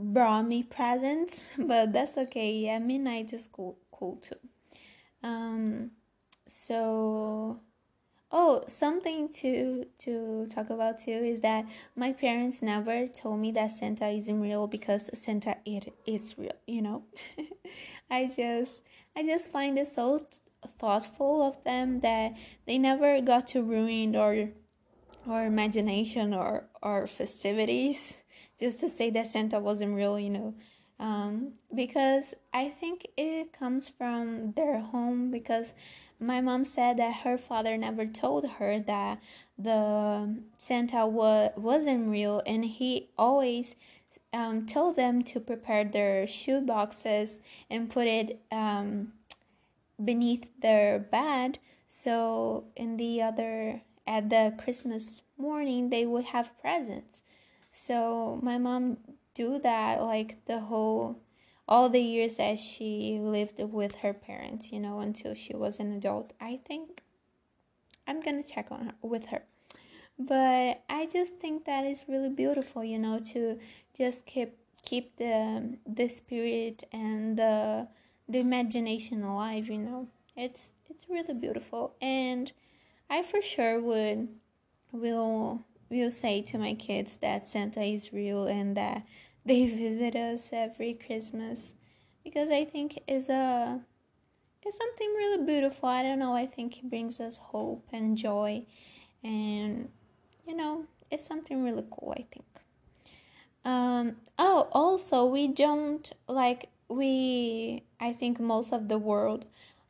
brought 0.00 0.46
me 0.46 0.62
presents, 0.62 1.42
but 1.58 1.92
that's 1.92 2.16
okay. 2.16 2.52
Yeah, 2.52 2.78
midnight 2.78 3.32
is 3.32 3.46
cool, 3.46 3.78
cool 3.92 4.16
too. 4.16 4.36
Um, 5.22 5.92
so 6.48 7.60
oh, 8.32 8.62
something 8.68 9.28
to 9.28 9.84
to 9.98 10.46
talk 10.46 10.70
about 10.70 11.00
too 11.00 11.10
is 11.10 11.40
that 11.40 11.66
my 11.96 12.12
parents 12.12 12.62
never 12.62 13.06
told 13.06 13.40
me 13.40 13.52
that 13.52 13.72
Santa 13.72 14.08
isn't 14.08 14.40
real 14.40 14.66
because 14.66 15.10
Santa 15.14 15.56
it 15.64 15.92
is 16.06 16.36
real. 16.38 16.56
You 16.66 16.82
know, 16.82 17.02
I 18.10 18.30
just 18.34 18.82
I 19.16 19.22
just 19.22 19.50
find 19.50 19.78
it 19.78 19.88
so 19.88 20.26
thoughtful 20.78 21.42
of 21.42 21.62
them 21.64 22.00
that 22.00 22.36
they 22.66 22.78
never 22.78 23.20
got 23.20 23.48
to 23.48 23.62
ruin 23.62 24.16
or 24.16 24.50
or 25.28 25.44
imagination 25.44 26.32
or 26.34 26.64
or 26.82 27.06
festivities 27.06 28.14
just 28.60 28.80
to 28.80 28.88
say 28.88 29.10
that 29.10 29.26
Santa 29.26 29.58
wasn't 29.58 29.94
real, 29.96 30.18
you 30.18 30.30
know. 30.30 30.54
Um, 30.98 31.54
because 31.74 32.34
I 32.52 32.68
think 32.68 33.06
it 33.16 33.52
comes 33.54 33.88
from 33.88 34.52
their 34.52 34.80
home 34.80 35.30
because 35.30 35.72
my 36.20 36.42
mom 36.42 36.66
said 36.66 36.98
that 36.98 37.22
her 37.24 37.38
father 37.38 37.78
never 37.78 38.04
told 38.04 38.46
her 38.58 38.78
that 38.80 39.18
the 39.58 40.42
Santa 40.58 41.06
wa- 41.06 41.50
wasn't 41.56 42.10
real 42.10 42.42
and 42.44 42.66
he 42.66 43.08
always 43.16 43.74
um, 44.34 44.66
told 44.66 44.96
them 44.96 45.22
to 45.22 45.40
prepare 45.40 45.84
their 45.84 46.26
shoe 46.26 46.60
boxes 46.60 47.38
and 47.70 47.88
put 47.88 48.06
it 48.06 48.42
um, 48.52 49.12
beneath 50.02 50.46
their 50.60 50.98
bed 50.98 51.58
so 51.86 52.64
in 52.76 52.96
the 52.96 53.20
other 53.20 53.82
at 54.06 54.30
the 54.30 54.54
christmas 54.58 55.22
morning 55.36 55.90
they 55.90 56.06
would 56.06 56.26
have 56.26 56.56
presents 56.58 57.22
so 57.72 58.38
my 58.42 58.58
mom 58.58 58.98
do 59.34 59.58
that 59.58 60.02
like 60.02 60.44
the 60.46 60.60
whole 60.60 61.20
all 61.68 61.88
the 61.88 62.00
years 62.00 62.36
that 62.36 62.58
she 62.58 63.18
lived 63.22 63.60
with 63.60 63.94
her 63.96 64.12
parents, 64.12 64.72
you 64.72 64.80
know, 64.80 64.98
until 64.98 65.34
she 65.34 65.54
was 65.54 65.78
an 65.78 65.92
adult. 65.92 66.32
I 66.40 66.58
think 66.66 67.02
I'm 68.08 68.20
going 68.20 68.42
to 68.42 68.48
check 68.48 68.72
on 68.72 68.86
her 68.86 68.94
with 69.02 69.26
her. 69.26 69.42
But 70.18 70.82
I 70.90 71.06
just 71.06 71.34
think 71.34 71.64
that 71.64 71.84
is 71.84 72.04
really 72.08 72.28
beautiful, 72.28 72.82
you 72.82 72.98
know, 72.98 73.20
to 73.32 73.58
just 73.96 74.26
keep 74.26 74.56
keep 74.82 75.16
the 75.16 75.78
the 75.86 76.08
spirit 76.08 76.82
and 76.92 77.36
the 77.36 77.86
the 78.28 78.38
imagination 78.40 79.22
alive, 79.22 79.68
you 79.68 79.78
know. 79.78 80.08
It's 80.36 80.72
it's 80.88 81.08
really 81.08 81.34
beautiful 81.34 81.94
and 82.02 82.52
I 83.08 83.22
for 83.22 83.40
sure 83.40 83.80
would 83.80 84.28
will 84.92 85.64
will 85.90 86.10
say 86.10 86.40
to 86.42 86.58
my 86.58 86.74
kids 86.74 87.18
that 87.20 87.48
Santa 87.48 87.82
is 87.82 88.12
real 88.12 88.46
and 88.46 88.76
that 88.76 89.04
they 89.44 89.66
visit 89.84 90.14
us 90.16 90.48
every 90.52 90.94
Christmas 90.94 91.74
because 92.22 92.50
I 92.50 92.64
think 92.64 93.02
it's 93.06 93.28
a 93.28 93.80
is 94.66 94.76
something 94.76 95.08
really 95.16 95.44
beautiful. 95.44 95.88
I 95.88 96.02
don't 96.02 96.18
know. 96.18 96.34
I 96.34 96.46
think 96.46 96.78
it 96.78 96.90
brings 96.90 97.18
us 97.18 97.38
hope 97.38 97.86
and 97.92 98.16
joy, 98.16 98.66
and 99.24 99.88
you 100.46 100.54
know, 100.54 100.84
it's 101.10 101.26
something 101.26 101.64
really 101.64 101.84
cool. 101.90 102.14
I 102.16 102.26
think. 102.30 102.46
Um. 103.64 104.16
Oh, 104.38 104.68
also, 104.72 105.24
we 105.24 105.48
don't 105.48 106.12
like 106.28 106.68
we. 106.88 107.84
I 107.98 108.12
think 108.12 108.38
most 108.38 108.72
of 108.72 108.88
the 108.88 108.98
world 108.98 109.46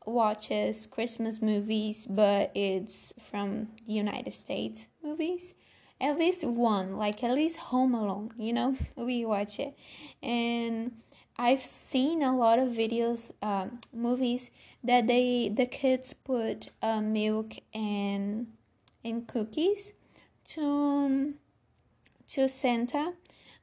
watches 0.06 0.86
Christmas 0.86 1.42
movies, 1.42 2.06
but 2.08 2.50
it's 2.54 3.12
from 3.20 3.68
the 3.86 3.92
United 3.92 4.32
States 4.32 4.88
movies 5.02 5.54
at 6.00 6.18
least 6.18 6.44
one, 6.44 6.96
like 6.96 7.22
at 7.22 7.34
least 7.34 7.56
Home 7.56 7.94
Alone, 7.94 8.32
you 8.38 8.52
know, 8.52 8.76
we 8.96 9.24
watch 9.24 9.58
it. 9.58 9.76
And 10.22 10.92
I've 11.36 11.62
seen 11.62 12.22
a 12.22 12.36
lot 12.36 12.58
of 12.58 12.68
videos, 12.68 13.32
um, 13.42 13.80
movies 13.92 14.50
that 14.82 15.06
they 15.06 15.50
the 15.54 15.66
kids 15.66 16.12
put 16.12 16.68
uh, 16.82 17.00
milk 17.00 17.54
and 17.74 18.46
and 19.04 19.26
cookies 19.26 19.92
to 20.48 21.34
to 22.28 22.48
Santa. 22.48 23.14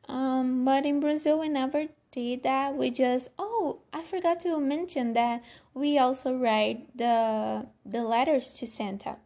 Um, 0.07 0.63
but 0.63 0.85
in 0.85 0.99
Brazil, 0.99 1.39
we 1.39 1.49
never 1.49 1.87
did 2.11 2.43
that. 2.43 2.75
We 2.75 2.89
just 2.91 3.29
oh, 3.37 3.79
I 3.93 4.03
forgot 4.03 4.39
to 4.41 4.59
mention 4.59 5.13
that 5.13 5.43
we 5.73 5.97
also 5.97 6.35
write 6.35 6.97
the 6.97 7.67
the 7.85 8.03
letters 8.03 8.53
to 8.53 8.67
Santa. 8.67 9.17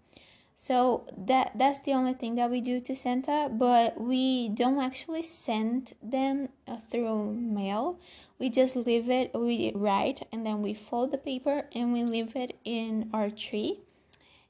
So 0.62 1.08
that 1.17 1.54
that's 1.56 1.80
the 1.80 1.93
only 1.93 2.13
thing 2.13 2.36
that 2.36 2.52
we 2.52 2.62
do 2.62 2.80
to 2.82 2.95
Santa, 2.95 3.50
but 3.52 4.00
we 4.00 4.50
don't 4.50 4.80
actually 4.80 5.24
send 5.24 5.93
them 6.04 6.50
uh, 6.67 6.78
through 6.78 7.34
mail. 7.34 8.00
We 8.38 8.50
just 8.50 8.76
leave 8.76 9.10
it, 9.10 9.32
we 9.34 9.71
write, 9.74 10.28
and 10.32 10.45
then 10.45 10.62
we 10.62 10.76
fold 10.76 11.10
the 11.10 11.17
paper 11.17 11.63
and 11.74 11.93
we 11.93 12.04
leave 12.04 12.36
it 12.36 12.60
in 12.63 13.10
our 13.12 13.32
tree. 13.32 13.80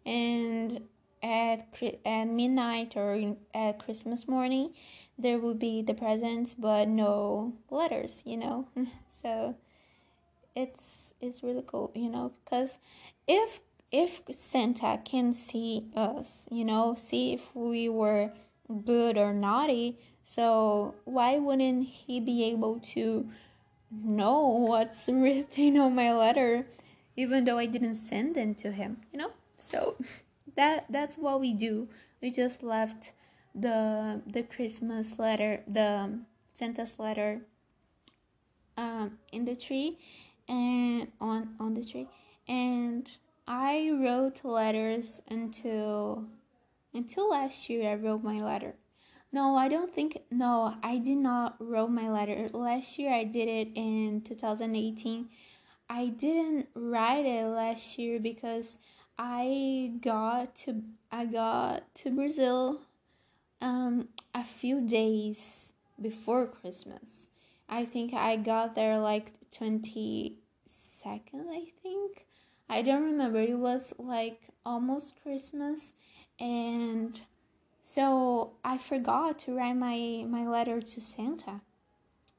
And 0.06 0.82
at 1.24 1.74
at 2.06 2.26
midnight 2.26 2.98
or 2.98 3.38
at 3.54 3.80
Christmas 3.80 4.28
morning, 4.28 4.74
there 5.18 5.40
will 5.40 5.54
be 5.54 5.82
the 5.82 5.94
presents, 5.94 6.54
but 6.54 6.90
no 6.90 7.54
letters. 7.70 8.22
You 8.26 8.36
know, 8.36 8.68
so 9.24 9.56
it's 10.58 11.14
it's 11.22 11.42
really 11.42 11.64
cool. 11.66 11.90
You 11.96 12.10
know, 12.10 12.34
because 12.44 12.80
if 13.30 13.62
if 13.92 14.22
Santa 14.32 15.00
can 15.04 15.34
see 15.34 15.88
us, 15.96 16.48
you 16.52 16.64
know, 16.64 16.96
see 16.98 17.34
if 17.34 17.54
we 17.56 17.90
were 17.90 18.32
good 18.86 19.18
or 19.18 19.34
naughty, 19.34 20.00
so 20.24 20.96
why 21.04 21.38
wouldn't 21.38 21.88
he 21.88 22.20
be 22.20 22.44
able 22.46 22.80
to 22.80 23.30
know 23.92 24.48
what's 24.48 25.08
written 25.12 25.78
on 25.78 25.96
my 25.96 26.14
letter 26.14 26.66
even 27.16 27.46
though 27.46 27.58
I 27.58 27.66
didn't 27.66 27.96
send 27.96 28.36
them 28.36 28.56
to 28.56 28.72
him, 28.72 29.02
you 29.12 29.20
know? 29.20 29.32
So 29.58 29.96
that 30.56 30.86
that's 30.90 31.18
what 31.18 31.40
we 31.40 31.54
do. 31.54 31.88
We 32.22 32.32
just 32.32 32.64
left 32.64 33.12
the 33.54 34.22
the 34.26 34.44
Christmas 34.44 35.20
letter, 35.20 35.62
the 35.68 36.20
Santa's 36.54 36.94
letter 36.98 37.42
um 38.78 39.20
in 39.32 39.46
the 39.46 39.56
tree 39.56 39.98
and 40.48 41.12
on 41.20 41.56
on 41.60 41.74
the 41.74 41.84
tree 41.84 42.08
and 42.48 43.10
I 43.54 43.92
wrote 43.92 44.46
letters 44.46 45.22
until 45.28 46.24
until 46.94 47.32
last 47.32 47.70
year 47.70 47.92
I 47.92 47.96
wrote 47.96 48.24
my 48.24 48.40
letter. 48.40 48.76
No, 49.34 49.58
I 49.58 49.68
don't 49.68 49.94
think. 49.94 50.20
No, 50.32 50.76
I 50.82 50.98
did 51.00 51.18
not 51.18 51.58
wrote 51.60 51.90
my 51.90 52.10
letter 52.10 52.48
last 52.54 52.98
year. 52.98 53.14
I 53.14 53.26
did 53.26 53.50
it 53.50 53.68
in 53.76 54.22
2018. 54.22 55.28
I 55.90 56.08
didn't 56.08 56.70
write 56.74 57.26
it 57.26 57.46
last 57.46 58.00
year 58.00 58.22
because 58.22 58.78
I 59.20 59.96
got 60.00 60.56
to 60.64 60.84
I 61.12 61.26
got 61.26 61.94
to 61.96 62.10
Brazil 62.10 62.80
um 63.60 64.08
a 64.34 64.46
few 64.46 64.80
days 64.80 65.74
before 66.02 66.48
Christmas. 66.48 67.28
I 67.68 67.84
think 67.84 68.14
I 68.14 68.38
got 68.38 68.76
there 68.76 68.98
like 68.98 69.34
22nd, 69.52 70.40
I 71.52 71.66
think. 71.84 72.28
I 72.72 72.82
don't 72.82 73.04
remember. 73.04 73.42
It 73.42 73.60
was 73.60 73.94
like 74.00 74.40
almost 74.66 75.22
Christmas 75.22 75.92
and 76.40 77.20
so 77.84 78.54
I 78.64 78.78
forgot 78.78 79.40
to 79.40 79.54
write 79.54 79.76
my 79.76 80.26
my 80.26 80.48
letter 80.48 80.82
to 80.82 81.02
Santa. 81.02 81.60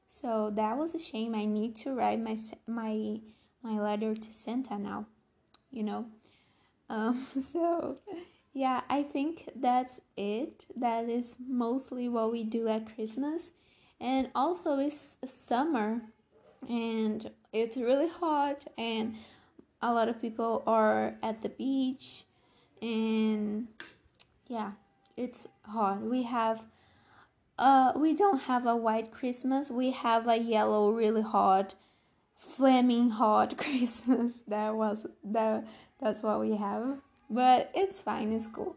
So 0.09 0.51
that 0.55 0.75
was 0.75 0.95
a 0.95 0.99
shame. 0.99 1.35
I 1.35 1.45
need 1.45 1.75
to 1.77 1.93
write 1.93 2.19
my 2.19 2.35
my 2.65 3.19
my 3.61 3.79
letter 3.79 4.15
to 4.15 4.33
Santa 4.33 4.79
now, 4.79 5.05
you 5.69 5.83
know. 5.83 6.07
Um 6.89 7.27
so 7.53 7.97
yeah, 8.53 8.81
I 8.89 9.03
think 9.03 9.51
that's 9.55 10.01
it. 10.17 10.65
That 10.75 11.09
is 11.09 11.37
mostly 11.47 12.09
what 12.09 12.31
we 12.31 12.43
do 12.43 12.67
at 12.69 12.91
Christmas. 12.95 13.51
And 14.01 14.29
also 14.33 14.79
it's 14.79 15.17
summer 15.27 16.01
and 16.67 17.29
it's 17.51 17.77
really 17.77 18.09
hot 18.09 18.65
and 18.79 19.15
a 19.83 19.93
lot 19.93 20.07
of 20.07 20.19
people 20.21 20.63
are 20.65 21.15
at 21.21 21.41
the 21.41 21.49
beach 21.49 22.23
and 22.81 23.67
yeah 24.47 24.71
it's 25.17 25.47
hot 25.63 26.01
We 26.01 26.23
have 26.23 26.61
uh 27.59 27.91
we 27.95 28.13
don't 28.13 28.41
have 28.43 28.65
a 28.65 28.75
white 28.75 29.11
Christmas. 29.11 29.69
We 29.69 29.91
have 29.91 30.27
a 30.27 30.37
yellow 30.37 30.91
really 30.91 31.21
hot 31.21 31.75
flaming 32.35 33.09
hot 33.09 33.57
Christmas. 33.63 34.41
That 34.47 34.75
was 34.75 35.05
that 35.23 35.67
that's 36.01 36.23
what 36.23 36.39
we 36.39 36.55
have. 36.55 36.97
But 37.29 37.71
it's 37.75 37.99
fine, 37.99 38.31
it's 38.31 38.47
cool. 38.47 38.75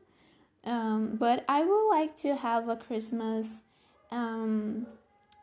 Um 0.65 1.17
but 1.19 1.45
I 1.49 1.65
would 1.65 1.89
like 1.89 2.17
to 2.17 2.37
have 2.37 2.69
a 2.69 2.77
Christmas 2.77 3.63
um 4.11 4.87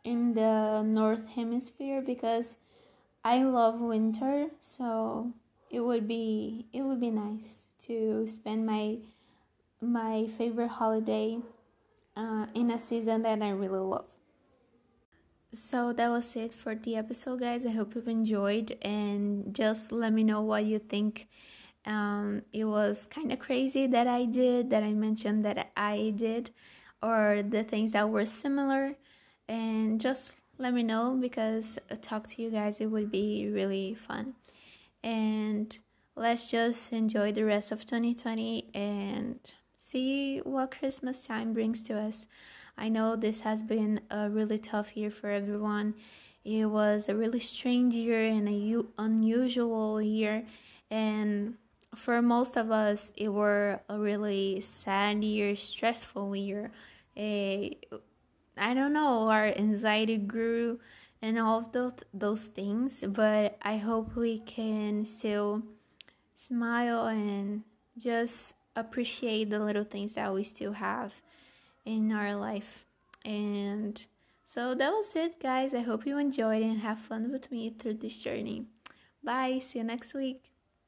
in 0.03 0.33
the 0.33 0.83
north 0.83 1.25
hemisphere 1.29 2.01
because 2.01 2.57
I 3.23 3.43
love 3.43 3.79
winter, 3.79 4.47
so 4.61 5.31
it 5.73 5.81
would 5.81 6.07
be 6.07 6.67
it 6.71 6.83
would 6.83 7.01
be 7.01 7.09
nice 7.09 7.65
to 7.87 8.25
spend 8.27 8.65
my 8.65 8.97
my 9.81 10.27
favorite 10.37 10.69
holiday 10.69 11.39
uh, 12.15 12.45
in 12.53 12.71
a 12.71 12.79
season 12.79 13.23
that 13.23 13.41
I 13.41 13.49
really 13.49 13.79
love. 13.79 14.05
So 15.51 15.93
that 15.93 16.09
was 16.09 16.35
it 16.35 16.53
for 16.53 16.75
the 16.75 16.95
episode, 16.95 17.41
guys. 17.41 17.65
I 17.65 17.71
hope 17.71 17.95
you've 17.95 18.07
enjoyed 18.07 18.77
and 18.81 19.53
just 19.53 19.91
let 19.91 20.13
me 20.13 20.23
know 20.23 20.41
what 20.41 20.65
you 20.65 20.79
think. 20.79 21.27
Um, 21.85 22.43
it 22.53 22.65
was 22.65 23.05
kind 23.05 23.31
of 23.31 23.39
crazy 23.39 23.87
that 23.87 24.07
I 24.07 24.25
did, 24.25 24.69
that 24.69 24.83
I 24.83 24.93
mentioned 24.93 25.43
that 25.45 25.71
I 25.75 26.13
did, 26.15 26.51
or 27.03 27.43
the 27.47 27.63
things 27.63 27.91
that 27.91 28.09
were 28.09 28.25
similar. 28.25 28.95
And 29.47 29.99
just 29.99 30.37
let 30.57 30.73
me 30.73 30.81
know 30.81 31.17
because 31.19 31.77
uh, 31.91 31.95
talk 32.01 32.27
to 32.27 32.41
you 32.41 32.49
guys, 32.49 32.79
it 32.79 32.87
would 32.87 33.11
be 33.11 33.49
really 33.51 33.93
fun. 33.93 34.35
And 35.03 35.75
let's 36.15 36.49
just 36.49 36.93
enjoy 36.93 37.31
the 37.31 37.45
rest 37.45 37.71
of 37.71 37.85
2020 37.85 38.69
and 38.73 39.39
see 39.77 40.39
what 40.39 40.71
Christmas 40.77 41.25
time 41.25 41.53
brings 41.53 41.83
to 41.83 41.93
us. 41.95 42.27
I 42.77 42.89
know 42.89 43.15
this 43.15 43.41
has 43.41 43.61
been 43.61 44.01
a 44.09 44.29
really 44.29 44.57
tough 44.57 44.95
year 44.97 45.11
for 45.11 45.29
everyone. 45.29 45.95
It 46.43 46.65
was 46.65 47.07
a 47.07 47.15
really 47.15 47.39
strange 47.39 47.93
year 47.95 48.25
and 48.25 48.49
a 48.49 48.83
unusual 48.97 50.01
year, 50.01 50.45
and 50.91 51.55
for 51.95 52.21
most 52.21 52.57
of 52.57 52.71
us, 52.71 53.11
it 53.15 53.29
were 53.29 53.81
a 53.87 53.97
really 53.97 54.59
sad 54.61 55.23
year, 55.23 55.55
stressful 55.55 56.35
year. 56.35 56.71
A, 57.15 57.77
I 58.57 58.73
don't 58.73 58.93
know, 58.93 59.29
our 59.29 59.45
anxiety 59.45 60.17
grew 60.17 60.79
and 61.23 61.39
all 61.39 61.59
of 61.59 61.71
those 61.71 61.93
those 62.13 62.43
things, 62.43 63.03
but 63.07 63.57
I 63.61 63.77
hope 63.77 64.15
we 64.15 64.39
can 64.39 65.05
still 65.05 65.63
smile 66.35 67.07
and 67.07 67.63
just 67.97 68.55
appreciate 68.75 69.49
the 69.49 69.59
little 69.59 69.85
things 69.85 70.15
that 70.15 70.33
we 70.33 70.43
still 70.43 70.73
have 70.73 71.13
in 71.85 72.11
our 72.11 72.35
life. 72.35 72.85
And 73.23 74.05
so 74.45 74.75
that 74.75 74.91
was 74.91 75.15
it, 75.15 75.39
guys. 75.39 75.73
I 75.73 75.79
hope 75.79 76.05
you 76.05 76.17
enjoyed 76.17 76.61
and 76.61 76.79
have 76.79 76.99
fun 76.99 77.31
with 77.31 77.49
me 77.49 77.69
through 77.69 77.95
this 77.95 78.21
journey. 78.21 78.65
Bye. 79.23 79.59
See 79.63 79.79
you 79.79 79.85
next 79.85 80.13
week. 80.13 80.52